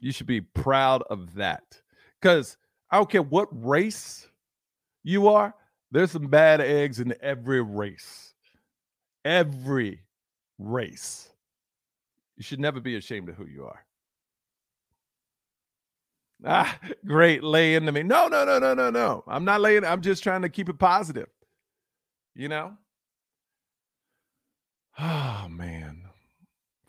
You 0.00 0.10
should 0.10 0.26
be 0.26 0.40
proud 0.40 1.02
of 1.10 1.34
that. 1.34 1.82
Because 2.18 2.56
I 2.90 2.96
don't 2.96 3.10
care 3.10 3.20
what 3.20 3.48
race 3.52 4.26
you 5.04 5.28
are, 5.28 5.54
there's 5.90 6.12
some 6.12 6.28
bad 6.28 6.62
eggs 6.62 6.98
in 6.98 7.14
every 7.20 7.60
race. 7.60 8.32
Every 9.22 10.00
race. 10.58 11.28
You 12.38 12.42
should 12.42 12.58
never 12.58 12.80
be 12.80 12.96
ashamed 12.96 13.28
of 13.28 13.34
who 13.34 13.44
you 13.44 13.66
are. 13.66 13.84
Ah, 16.42 16.78
great. 17.06 17.44
Lay 17.44 17.74
into 17.74 17.92
me. 17.92 18.02
No, 18.02 18.28
no, 18.28 18.46
no, 18.46 18.58
no, 18.58 18.72
no, 18.72 18.88
no. 18.88 19.24
I'm 19.26 19.44
not 19.44 19.60
laying. 19.60 19.84
I'm 19.84 20.00
just 20.00 20.22
trying 20.22 20.40
to 20.40 20.48
keep 20.48 20.70
it 20.70 20.78
positive. 20.78 21.28
You 22.34 22.48
know? 22.48 22.78
Oh, 24.98 25.46
man. 25.48 26.02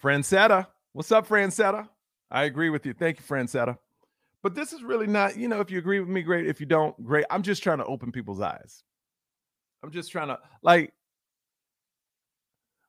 Francetta. 0.02 0.68
What's 0.94 1.12
up, 1.12 1.28
Francetta? 1.28 1.88
I 2.32 2.44
agree 2.46 2.70
with 2.70 2.86
you. 2.86 2.94
Thank 2.94 3.18
you, 3.18 3.24
Francetta. 3.24 3.78
But 4.42 4.56
this 4.56 4.74
is 4.74 4.84
really 4.84 5.08
not, 5.08 5.38
you 5.38 5.48
know, 5.48 5.60
if 5.60 5.70
you 5.70 5.78
agree 5.78 6.00
with 6.00 6.10
me, 6.10 6.22
great. 6.22 6.48
If 6.48 6.60
you 6.60 6.66
don't, 6.66 7.02
great. 7.04 7.26
I'm 7.30 7.44
just 7.44 7.62
trying 7.62 7.80
to 7.80 7.86
open 7.86 8.12
people's 8.12 8.42
eyes. 8.42 8.84
I'm 9.84 9.92
just 9.92 10.12
trying 10.12 10.30
to, 10.30 10.40
like, 10.62 10.94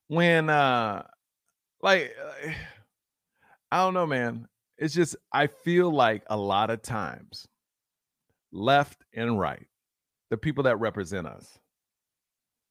when, 0.08 0.48
uh, 0.48 1.02
like, 1.82 2.14
I 3.70 3.78
don't 3.78 3.94
know, 3.94 4.06
man. 4.06 4.46
It's 4.78 4.94
just, 4.94 5.16
I 5.32 5.46
feel 5.48 5.92
like 5.92 6.22
a 6.28 6.36
lot 6.36 6.70
of 6.70 6.82
times, 6.82 7.46
left 8.52 9.04
and 9.14 9.38
right, 9.38 9.66
the 10.30 10.36
people 10.36 10.64
that 10.64 10.80
represent 10.80 11.26
us, 11.26 11.58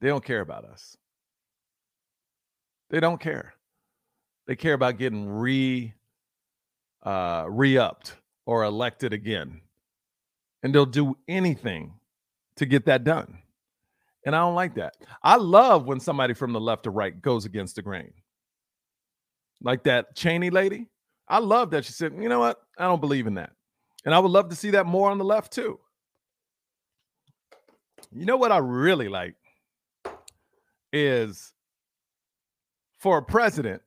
they 0.01 0.07
don't 0.07 0.23
care 0.23 0.41
about 0.41 0.65
us. 0.65 0.97
They 2.89 2.99
don't 2.99 3.19
care. 3.19 3.53
They 4.47 4.55
care 4.55 4.73
about 4.73 4.97
getting 4.97 5.29
re 5.29 5.93
uh 7.03 7.45
re-upped 7.47 8.15
or 8.45 8.63
elected 8.63 9.13
again. 9.13 9.61
And 10.63 10.73
they'll 10.73 10.85
do 10.85 11.15
anything 11.27 11.93
to 12.57 12.65
get 12.65 12.85
that 12.85 13.03
done. 13.03 13.37
And 14.25 14.35
I 14.35 14.39
don't 14.39 14.55
like 14.55 14.75
that. 14.75 14.95
I 15.23 15.37
love 15.37 15.85
when 15.85 15.99
somebody 15.99 16.33
from 16.33 16.51
the 16.51 16.59
left 16.59 16.87
or 16.87 16.91
right 16.91 17.19
goes 17.21 17.45
against 17.45 17.75
the 17.75 17.81
grain. 17.81 18.11
Like 19.61 19.83
that 19.83 20.15
Cheney 20.15 20.49
lady. 20.49 20.87
I 21.27 21.39
love 21.39 21.69
that 21.71 21.85
she 21.85 21.93
said, 21.93 22.13
you 22.19 22.27
know 22.27 22.39
what? 22.39 22.59
I 22.77 22.83
don't 22.85 22.99
believe 22.99 23.27
in 23.27 23.35
that. 23.35 23.51
And 24.03 24.15
I 24.15 24.19
would 24.19 24.31
love 24.31 24.49
to 24.49 24.55
see 24.55 24.71
that 24.71 24.85
more 24.85 25.11
on 25.11 25.19
the 25.19 25.25
left 25.25 25.53
too. 25.53 25.79
You 28.11 28.25
know 28.25 28.37
what 28.37 28.51
I 28.51 28.57
really 28.57 29.07
like 29.07 29.35
is 30.91 31.53
for 32.99 33.17
a 33.17 33.23
president, 33.23 33.81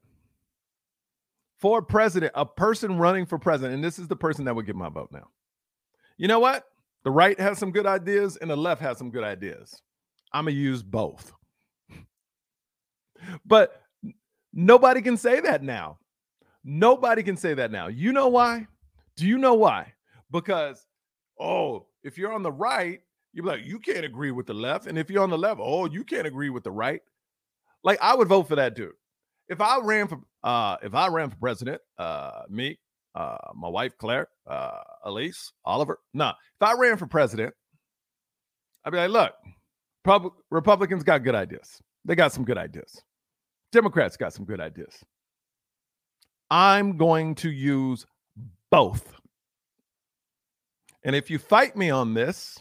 for 1.58 1.78
a 1.78 1.82
president, 1.82 2.32
a 2.34 2.44
person 2.44 2.98
running 2.98 3.26
for 3.26 3.38
president, 3.38 3.74
and 3.74 3.84
this 3.84 3.98
is 3.98 4.08
the 4.08 4.16
person 4.16 4.46
that 4.46 4.56
would 4.56 4.66
get 4.66 4.74
my 4.74 4.88
vote 4.88 5.10
now. 5.12 5.28
You 6.16 6.28
know 6.28 6.40
what? 6.40 6.64
The 7.04 7.10
right 7.10 7.38
has 7.38 7.58
some 7.58 7.70
good 7.70 7.86
ideas 7.86 8.36
and 8.36 8.50
the 8.50 8.56
left 8.56 8.80
has 8.80 8.98
some 8.98 9.10
good 9.10 9.24
ideas. 9.24 9.80
I'm 10.32 10.44
going 10.44 10.54
to 10.54 10.60
use 10.60 10.82
both. 10.82 11.32
but 13.44 13.82
nobody 14.52 15.02
can 15.02 15.16
say 15.16 15.40
that 15.40 15.62
now. 15.62 15.98
Nobody 16.64 17.22
can 17.22 17.36
say 17.36 17.54
that 17.54 17.70
now. 17.70 17.88
You 17.88 18.12
know 18.12 18.28
why? 18.28 18.66
Do 19.16 19.26
you 19.26 19.36
know 19.36 19.54
why? 19.54 19.92
Because, 20.30 20.86
oh, 21.38 21.86
if 22.02 22.16
you're 22.16 22.32
on 22.32 22.42
the 22.42 22.52
right, 22.52 23.00
you're 23.32 23.44
like, 23.44 23.64
you 23.64 23.78
can't 23.78 24.04
agree 24.04 24.30
with 24.30 24.46
the 24.46 24.54
left. 24.54 24.86
And 24.86 24.96
if 24.96 25.10
you're 25.10 25.22
on 25.22 25.30
the 25.30 25.38
left, 25.38 25.60
oh, 25.62 25.86
you 25.86 26.04
can't 26.04 26.26
agree 26.26 26.50
with 26.50 26.64
the 26.64 26.70
right. 26.70 27.02
Like 27.84 27.98
I 28.00 28.14
would 28.14 28.28
vote 28.28 28.48
for 28.48 28.56
that 28.56 28.74
dude. 28.74 28.92
If 29.48 29.60
I 29.60 29.78
ran 29.82 30.08
for 30.08 30.20
uh 30.42 30.76
if 30.82 30.94
I 30.94 31.08
ran 31.08 31.30
for 31.30 31.36
president, 31.36 31.80
uh 31.98 32.42
me, 32.48 32.78
uh 33.14 33.36
my 33.54 33.68
wife 33.68 33.96
Claire, 33.98 34.28
uh 34.46 34.80
Elise, 35.04 35.52
Oliver. 35.64 35.98
No, 36.14 36.26
nah, 36.26 36.30
if 36.30 36.68
I 36.68 36.74
ran 36.74 36.96
for 36.96 37.06
president, 37.06 37.54
I'd 38.84 38.90
be 38.90 38.98
like, 38.98 39.10
look, 39.10 39.32
Pub- 40.04 40.32
Republicans 40.50 41.02
got 41.02 41.22
good 41.22 41.34
ideas. 41.34 41.80
They 42.04 42.14
got 42.14 42.32
some 42.32 42.44
good 42.44 42.58
ideas. 42.58 43.00
Democrats 43.70 44.16
got 44.16 44.32
some 44.32 44.44
good 44.44 44.60
ideas. 44.60 44.94
I'm 46.50 46.96
going 46.96 47.34
to 47.36 47.50
use 47.50 48.04
both. 48.70 49.14
And 51.04 51.16
if 51.16 51.30
you 51.30 51.38
fight 51.38 51.76
me 51.76 51.90
on 51.90 52.14
this, 52.14 52.58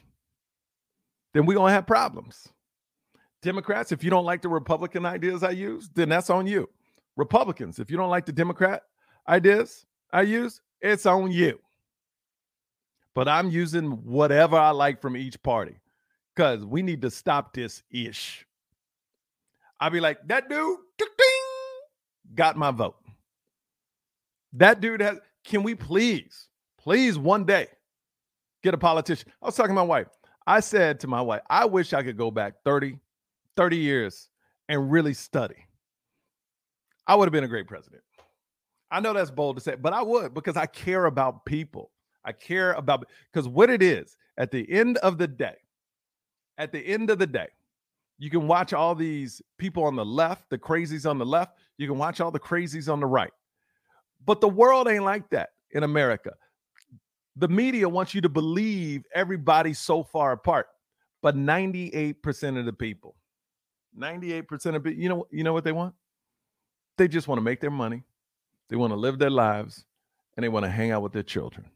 then 1.33 1.45
we're 1.45 1.55
going 1.55 1.69
to 1.69 1.73
have 1.73 1.87
problems. 1.87 2.47
Democrats, 3.41 3.91
if 3.91 4.03
you 4.03 4.09
don't 4.09 4.25
like 4.25 4.41
the 4.41 4.49
Republican 4.49 5.05
ideas 5.05 5.43
I 5.43 5.51
use, 5.51 5.89
then 5.93 6.09
that's 6.09 6.29
on 6.29 6.47
you. 6.47 6.69
Republicans, 7.15 7.79
if 7.79 7.89
you 7.89 7.97
don't 7.97 8.09
like 8.09 8.25
the 8.25 8.31
Democrat 8.31 8.83
ideas 9.27 9.85
I 10.13 10.21
use, 10.21 10.61
it's 10.81 11.05
on 11.05 11.31
you. 11.31 11.59
But 13.13 13.27
I'm 13.27 13.49
using 13.49 13.91
whatever 14.05 14.57
I 14.57 14.69
like 14.69 15.01
from 15.01 15.17
each 15.17 15.41
party 15.43 15.75
because 16.35 16.63
we 16.65 16.81
need 16.81 17.01
to 17.01 17.11
stop 17.11 17.53
this 17.53 17.83
ish. 17.91 18.45
I'll 19.79 19.89
be 19.89 19.99
like, 19.99 20.19
that 20.27 20.47
dude 20.47 20.77
got 22.35 22.55
my 22.55 22.71
vote. 22.71 22.95
That 24.53 24.79
dude 24.79 25.01
has, 25.01 25.17
can 25.43 25.63
we 25.63 25.75
please, 25.75 26.47
please 26.77 27.17
one 27.17 27.45
day 27.45 27.67
get 28.63 28.73
a 28.73 28.77
politician? 28.77 29.31
I 29.41 29.47
was 29.47 29.55
talking 29.55 29.71
to 29.71 29.75
my 29.75 29.81
wife. 29.81 30.07
I 30.45 30.59
said 30.59 30.99
to 31.01 31.07
my 31.07 31.21
wife, 31.21 31.41
I 31.49 31.65
wish 31.65 31.93
I 31.93 32.03
could 32.03 32.17
go 32.17 32.31
back 32.31 32.55
30, 32.63 32.97
30 33.57 33.77
years 33.77 34.29
and 34.69 34.91
really 34.91 35.13
study. 35.13 35.65
I 37.07 37.15
would 37.15 37.25
have 37.25 37.33
been 37.33 37.43
a 37.43 37.47
great 37.47 37.67
president. 37.67 38.03
I 38.91 38.99
know 38.99 39.13
that's 39.13 39.31
bold 39.31 39.57
to 39.57 39.61
say, 39.61 39.75
but 39.75 39.93
I 39.93 40.01
would 40.01 40.33
because 40.33 40.57
I 40.57 40.65
care 40.65 41.05
about 41.05 41.45
people. 41.45 41.91
I 42.25 42.31
care 42.31 42.73
about 42.73 43.05
because 43.31 43.47
what 43.47 43.69
it 43.69 43.81
is 43.81 44.15
at 44.37 44.51
the 44.51 44.69
end 44.69 44.97
of 44.97 45.17
the 45.17 45.27
day, 45.27 45.55
at 46.57 46.71
the 46.71 46.79
end 46.79 47.09
of 47.09 47.19
the 47.19 47.27
day, 47.27 47.47
you 48.19 48.29
can 48.29 48.47
watch 48.47 48.71
all 48.73 48.93
these 48.93 49.41
people 49.57 49.83
on 49.83 49.95
the 49.95 50.05
left, 50.05 50.49
the 50.49 50.57
crazies 50.57 51.09
on 51.09 51.17
the 51.17 51.25
left. 51.25 51.57
You 51.77 51.87
can 51.87 51.97
watch 51.97 52.21
all 52.21 52.29
the 52.29 52.39
crazies 52.39 52.91
on 52.91 52.99
the 52.99 53.07
right. 53.07 53.31
But 54.25 54.41
the 54.41 54.49
world 54.49 54.87
ain't 54.87 55.03
like 55.03 55.27
that 55.31 55.49
in 55.71 55.83
America. 55.83 56.33
The 57.37 57.47
media 57.47 57.89
wants 57.89 58.13
you 58.13 58.21
to 58.21 58.29
believe 58.29 59.05
everybody's 59.15 59.79
so 59.79 60.03
far 60.03 60.33
apart. 60.33 60.67
But 61.23 61.35
98% 61.35 62.59
of 62.59 62.65
the 62.65 62.73
people, 62.73 63.15
98% 63.97 64.75
of 64.75 64.85
you 64.85 65.09
know, 65.09 65.27
you 65.31 65.43
know 65.43 65.53
what 65.53 65.63
they 65.63 65.71
want? 65.71 65.93
They 66.97 67.07
just 67.07 67.27
want 67.27 67.37
to 67.37 67.43
make 67.43 67.59
their 67.59 67.71
money. 67.71 68.03
They 68.69 68.75
want 68.75 68.91
to 68.91 68.97
live 68.97 69.19
their 69.19 69.29
lives 69.29 69.85
and 70.35 70.43
they 70.43 70.49
want 70.49 70.65
to 70.65 70.71
hang 70.71 70.91
out 70.91 71.01
with 71.01 71.13
their 71.13 71.23
children 71.23 71.69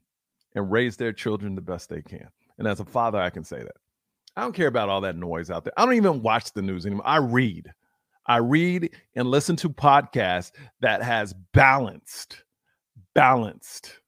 and 0.54 0.72
raise 0.72 0.98
their 0.98 1.12
children 1.12 1.56
the 1.56 1.62
best 1.62 1.90
they 1.90 2.02
can. 2.02 2.28
And 2.58 2.68
as 2.68 2.80
a 2.80 2.86
father, 2.86 3.20
I 3.20 3.30
can 3.30 3.44
say 3.44 3.60
that. 3.60 3.76
I 4.38 4.42
don't 4.42 4.56
care 4.56 4.68
about 4.68 4.90
all 4.90 5.02
that 5.02 5.16
noise 5.16 5.50
out 5.50 5.64
there. 5.64 5.74
I 5.78 5.86
don't 5.86 5.96
even 5.96 6.22
watch 6.22 6.52
the 6.54 6.62
news 6.62 6.86
anymore. 6.86 7.08
I 7.08 7.18
read. 7.18 7.72
I 8.28 8.38
read 8.38 8.96
and 9.16 9.30
listen 9.30 9.56
to 9.58 9.70
podcasts 9.70 10.52
that 10.82 11.04
has 11.04 11.34
balanced, 11.54 12.44
balanced 13.14 14.00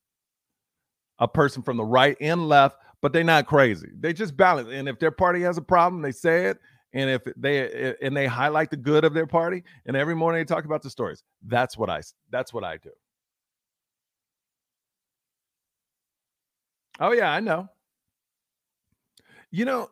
a 1.20 1.28
person 1.28 1.62
from 1.62 1.78
the 1.78 1.86
right 1.86 2.18
and 2.20 2.48
left, 2.48 2.78
but 3.02 3.14
they're 3.14 3.24
not 3.24 3.48
crazy. 3.48 3.90
They 4.00 4.14
just 4.14 4.36
balance. 4.36 4.70
And 4.72 4.90
if 4.90 5.00
their 5.00 5.12
party 5.12 5.42
has 5.42 5.58
a 5.58 5.62
problem, 5.62 6.02
they 6.02 6.12
say 6.12 6.46
it. 6.46 6.58
And 6.94 7.10
if 7.10 7.22
they 7.36 7.96
and 8.02 8.16
they 8.16 8.28
highlight 8.28 8.70
the 8.70 8.78
good 8.78 9.04
of 9.04 9.14
their 9.14 9.28
party, 9.28 9.64
and 9.86 9.96
every 9.96 10.16
morning 10.16 10.40
they 10.40 10.46
talk 10.46 10.66
about 10.66 10.82
the 10.82 10.90
stories. 10.90 11.24
That's 11.46 11.78
what 11.78 11.90
I 11.90 12.02
that's 12.32 12.54
what 12.54 12.64
I 12.64 12.78
do. 12.78 12.92
Oh 17.00 17.12
yeah, 17.12 17.32
I 17.32 17.40
know. 17.40 17.70
You 19.52 19.66
know, 19.66 19.90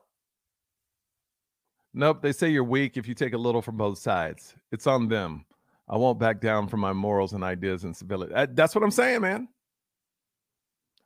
Nope, 1.97 2.21
they 2.21 2.33
say 2.33 2.49
you're 2.49 2.65
weak 2.65 2.97
if 2.97 3.07
you 3.07 3.13
take 3.13 3.33
a 3.33 3.37
little 3.37 3.61
from 3.61 3.77
both 3.77 3.97
sides. 3.97 4.53
It's 4.73 4.85
on 4.85 5.07
them. 5.07 5.45
I 5.87 5.95
won't 5.95 6.19
back 6.19 6.41
down 6.41 6.67
from 6.67 6.81
my 6.81 6.91
morals 6.91 7.31
and 7.31 7.41
ideas 7.41 7.85
and 7.85 7.95
civility. 7.95 8.33
That's 8.51 8.75
what 8.75 8.83
I'm 8.83 8.91
saying, 8.91 9.21
man. 9.21 9.47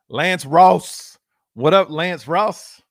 Lance 0.08 0.44
Ross. 0.44 1.16
What 1.54 1.74
up, 1.74 1.90
Lance 1.90 2.26
Ross? 2.26 2.82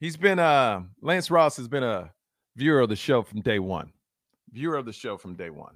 He's 0.00 0.16
been 0.16 0.38
uh 0.38 0.84
Lance 1.02 1.30
Ross 1.30 1.58
has 1.58 1.68
been 1.68 1.82
a 1.82 2.10
viewer 2.56 2.80
of 2.80 2.88
the 2.88 2.96
show 2.96 3.22
from 3.22 3.40
day 3.40 3.58
one. 3.58 3.92
Viewer 4.52 4.76
of 4.76 4.86
the 4.86 4.92
show 4.92 5.16
from 5.16 5.34
day 5.34 5.50
one. 5.50 5.74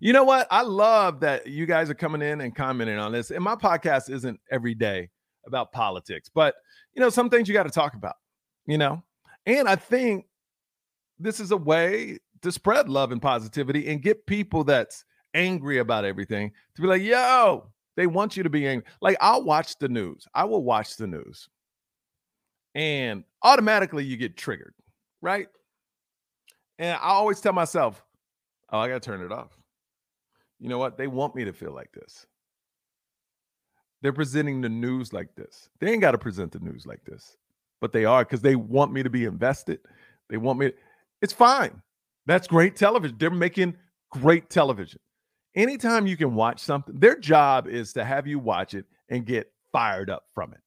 You 0.00 0.12
know 0.12 0.24
what? 0.24 0.46
I 0.50 0.62
love 0.62 1.20
that 1.20 1.46
you 1.46 1.66
guys 1.66 1.90
are 1.90 1.94
coming 1.94 2.22
in 2.22 2.40
and 2.40 2.54
commenting 2.54 2.98
on 2.98 3.12
this. 3.12 3.30
And 3.30 3.42
my 3.42 3.56
podcast 3.56 4.10
isn't 4.10 4.38
every 4.50 4.74
day 4.74 5.10
about 5.46 5.72
politics, 5.72 6.30
but 6.32 6.54
you 6.94 7.00
know, 7.00 7.10
some 7.10 7.30
things 7.30 7.48
you 7.48 7.54
got 7.54 7.64
to 7.64 7.70
talk 7.70 7.94
about, 7.94 8.16
you 8.66 8.78
know. 8.78 9.02
And 9.46 9.68
I 9.68 9.76
think 9.76 10.26
this 11.18 11.40
is 11.40 11.50
a 11.50 11.56
way 11.56 12.18
to 12.42 12.52
spread 12.52 12.88
love 12.88 13.12
and 13.12 13.20
positivity 13.20 13.88
and 13.88 14.02
get 14.02 14.26
people 14.26 14.64
that's 14.64 15.04
angry 15.34 15.78
about 15.78 16.04
everything 16.04 16.52
to 16.74 16.82
be 16.82 16.88
like, 16.88 17.02
yo, 17.02 17.70
they 17.96 18.06
want 18.06 18.36
you 18.36 18.42
to 18.42 18.50
be 18.50 18.66
angry. 18.66 18.86
Like, 19.00 19.16
I'll 19.20 19.44
watch 19.44 19.78
the 19.78 19.88
news. 19.88 20.26
I 20.34 20.44
will 20.44 20.62
watch 20.62 20.96
the 20.96 21.06
news. 21.06 21.48
And 22.74 23.24
automatically 23.42 24.04
you 24.04 24.16
get 24.16 24.36
triggered, 24.36 24.74
right? 25.20 25.48
And 26.80 26.96
I 26.96 27.10
always 27.10 27.40
tell 27.40 27.52
myself, 27.52 28.02
oh, 28.72 28.78
I 28.78 28.88
got 28.88 29.02
to 29.02 29.06
turn 29.06 29.20
it 29.20 29.30
off. 29.30 29.50
You 30.58 30.70
know 30.70 30.78
what? 30.78 30.96
They 30.96 31.06
want 31.06 31.36
me 31.36 31.44
to 31.44 31.52
feel 31.52 31.72
like 31.72 31.92
this. 31.92 32.26
They're 34.00 34.14
presenting 34.14 34.62
the 34.62 34.70
news 34.70 35.12
like 35.12 35.34
this. 35.34 35.68
They 35.78 35.92
ain't 35.92 36.00
got 36.00 36.12
to 36.12 36.18
present 36.18 36.52
the 36.52 36.58
news 36.58 36.86
like 36.86 37.04
this, 37.04 37.36
but 37.82 37.92
they 37.92 38.06
are 38.06 38.24
because 38.24 38.40
they 38.40 38.56
want 38.56 38.94
me 38.94 39.02
to 39.02 39.10
be 39.10 39.26
invested. 39.26 39.80
They 40.30 40.38
want 40.38 40.58
me. 40.58 40.70
To, 40.70 40.74
it's 41.20 41.34
fine. 41.34 41.82
That's 42.24 42.48
great 42.48 42.76
television. 42.76 43.16
They're 43.18 43.30
making 43.30 43.76
great 44.10 44.48
television. 44.48 45.00
Anytime 45.54 46.06
you 46.06 46.16
can 46.16 46.34
watch 46.34 46.60
something, 46.60 46.98
their 46.98 47.18
job 47.18 47.68
is 47.68 47.92
to 47.92 48.06
have 48.06 48.26
you 48.26 48.38
watch 48.38 48.72
it 48.72 48.86
and 49.10 49.26
get 49.26 49.52
fired 49.70 50.08
up 50.08 50.24
from 50.34 50.54
it. 50.54 50.60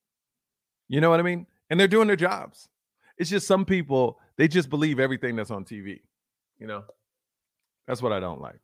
You 0.90 1.02
know 1.02 1.10
what 1.10 1.20
I 1.20 1.24
mean? 1.24 1.48
And 1.72 1.80
they're 1.80 1.88
doing 1.88 2.06
their 2.06 2.16
jobs. 2.16 2.70
It's 3.18 3.32
just 3.32 3.48
some 3.48 3.66
people, 3.66 4.20
they 4.38 4.48
just 4.48 4.70
believe 4.70 5.00
everything 5.00 5.36
that's 5.36 5.52
on 5.52 5.66
TV. 5.66 6.02
You 6.60 6.68
know, 6.68 6.84
that's 7.88 8.02
what 8.02 8.14
I 8.14 8.20
don't 8.20 8.42
like. 8.42 8.60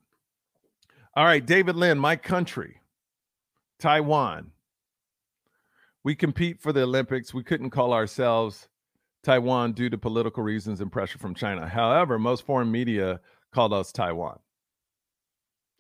All 1.16 1.26
right, 1.26 1.46
David 1.46 1.76
Lynn, 1.76 2.00
my 2.00 2.16
country, 2.16 2.82
Taiwan. 3.80 4.52
We 6.04 6.16
compete 6.16 6.62
for 6.62 6.72
the 6.72 6.84
Olympics. 6.84 7.34
We 7.34 7.44
couldn't 7.44 7.72
call 7.72 7.94
ourselves 7.94 8.70
Taiwan 9.24 9.74
due 9.74 9.90
to 9.90 9.98
political 9.98 10.44
reasons 10.44 10.82
and 10.82 10.92
pressure 10.92 11.18
from 11.18 11.36
China. 11.36 11.68
However, 11.68 12.18
most 12.18 12.46
foreign 12.46 12.72
media 12.72 13.20
called 13.52 13.74
us 13.74 13.92
Taiwan. 13.92 14.40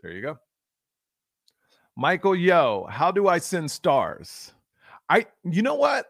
There 0.01 0.11
you 0.11 0.21
go. 0.21 0.37
Michael 1.95 2.35
Yo, 2.35 2.87
how 2.89 3.11
do 3.11 3.27
I 3.27 3.37
send 3.39 3.69
stars? 3.69 4.53
I 5.09 5.25
you 5.43 5.61
know 5.61 5.75
what? 5.75 6.05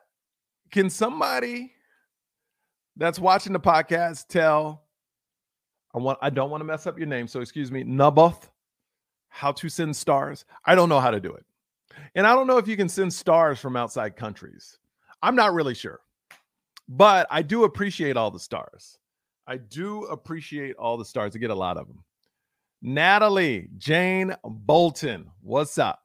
Can 0.71 0.89
somebody 0.89 1.73
that's 2.99 3.17
watching 3.17 3.53
the 3.53 3.59
podcast 3.59 4.27
tell 4.27 4.83
I 5.95 5.97
want 5.97 6.19
I 6.21 6.29
don't 6.29 6.51
want 6.51 6.61
to 6.61 6.65
mess 6.65 6.85
up 6.85 6.97
your 6.97 7.07
name, 7.07 7.27
so 7.27 7.39
excuse 7.39 7.71
me, 7.71 7.83
Naboth, 7.83 8.51
how 9.29 9.51
to 9.53 9.69
send 9.69 9.95
stars? 9.95 10.45
I 10.65 10.75
don't 10.75 10.89
know 10.89 10.99
how 10.99 11.09
to 11.09 11.19
do 11.19 11.33
it. 11.33 11.45
And 12.15 12.27
I 12.27 12.35
don't 12.35 12.45
know 12.45 12.57
if 12.57 12.67
you 12.67 12.77
can 12.77 12.89
send 12.89 13.11
stars 13.11 13.59
from 13.59 13.75
outside 13.75 14.15
countries. 14.15 14.77
I'm 15.23 15.35
not 15.35 15.53
really 15.53 15.73
sure. 15.73 16.01
But 16.87 17.27
I 17.29 17.41
do 17.41 17.63
appreciate 17.63 18.17
all 18.17 18.31
the 18.31 18.39
stars. 18.39 18.97
I 19.47 19.57
do 19.57 20.05
appreciate 20.05 20.75
all 20.75 20.97
the 20.97 21.05
stars. 21.05 21.35
I 21.35 21.39
get 21.39 21.49
a 21.49 21.55
lot 21.55 21.77
of 21.77 21.87
them. 21.87 22.03
Natalie 22.81 23.69
Jane 23.77 24.35
Bolton, 24.43 25.29
what's 25.41 25.77
up? 25.77 26.03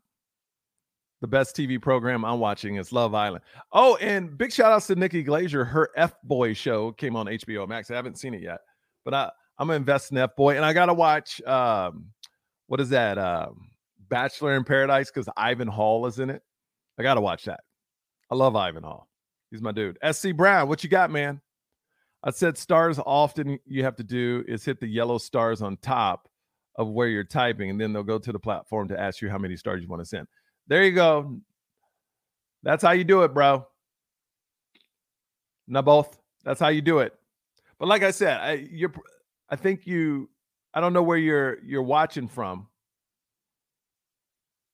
The 1.20 1.28
best 1.28 1.56
TV 1.56 1.80
program 1.80 2.24
I'm 2.24 2.38
watching 2.38 2.76
is 2.76 2.92
Love 2.92 3.14
Island. 3.14 3.44
Oh, 3.72 3.96
and 3.96 4.36
big 4.36 4.52
shout 4.52 4.72
outs 4.72 4.88
to 4.88 4.94
Nikki 4.94 5.24
Glazer. 5.24 5.66
Her 5.66 5.90
F 5.96 6.14
Boy 6.22 6.52
show 6.52 6.92
came 6.92 7.16
on 7.16 7.26
HBO 7.26 7.66
Max. 7.66 7.90
I 7.90 7.94
haven't 7.94 8.18
seen 8.18 8.34
it 8.34 8.42
yet, 8.42 8.58
but 9.04 9.14
I, 9.14 9.30
I'm 9.58 9.68
gonna 9.68 9.76
invest 9.76 10.10
in 10.10 10.18
F 10.18 10.36
Boy, 10.36 10.56
and 10.56 10.64
I 10.64 10.72
gotta 10.72 10.94
watch. 10.94 11.40
Um, 11.42 12.06
what 12.66 12.80
is 12.80 12.90
that? 12.90 13.18
Um, 13.18 13.70
Bachelor 14.08 14.56
in 14.56 14.64
Paradise 14.64 15.10
because 15.10 15.28
Ivan 15.36 15.68
Hall 15.68 16.06
is 16.06 16.18
in 16.18 16.30
it. 16.30 16.42
I 16.98 17.02
gotta 17.02 17.20
watch 17.20 17.44
that. 17.44 17.60
I 18.30 18.34
love 18.34 18.56
Ivan 18.56 18.82
Hall. 18.82 19.08
He's 19.50 19.62
my 19.62 19.72
dude. 19.72 19.98
SC 20.12 20.34
Brown, 20.34 20.68
what 20.68 20.82
you 20.82 20.90
got, 20.90 21.10
man? 21.10 21.40
I 22.24 22.30
said 22.30 22.56
stars 22.56 22.98
often 23.04 23.58
you 23.66 23.84
have 23.84 23.96
to 23.96 24.02
do 24.02 24.42
is 24.48 24.64
hit 24.64 24.80
the 24.80 24.86
yellow 24.86 25.18
stars 25.18 25.62
on 25.62 25.76
top 25.76 26.28
of 26.76 26.88
where 26.88 27.08
you're 27.08 27.22
typing, 27.22 27.70
and 27.70 27.80
then 27.80 27.92
they'll 27.92 28.02
go 28.02 28.18
to 28.18 28.32
the 28.32 28.38
platform 28.38 28.88
to 28.88 28.98
ask 28.98 29.20
you 29.20 29.28
how 29.28 29.38
many 29.38 29.56
stars 29.56 29.82
you 29.82 29.88
want 29.88 30.00
to 30.00 30.06
send. 30.06 30.26
There 30.68 30.84
you 30.84 30.92
go. 30.92 31.40
That's 32.62 32.82
how 32.82 32.92
you 32.92 33.04
do 33.04 33.22
it, 33.22 33.34
bro. 33.34 33.66
Not 35.68 35.84
both. 35.84 36.18
That's 36.44 36.60
how 36.60 36.68
you 36.68 36.82
do 36.82 36.98
it. 37.00 37.14
But 37.78 37.88
like 37.88 38.02
I 38.02 38.10
said, 38.10 38.40
I 38.40 38.52
you're 38.70 38.92
I 39.50 39.56
think 39.56 39.86
you 39.86 40.30
I 40.74 40.80
don't 40.80 40.92
know 40.92 41.02
where 41.02 41.18
you're 41.18 41.62
you're 41.64 41.82
watching 41.82 42.28
from. 42.28 42.68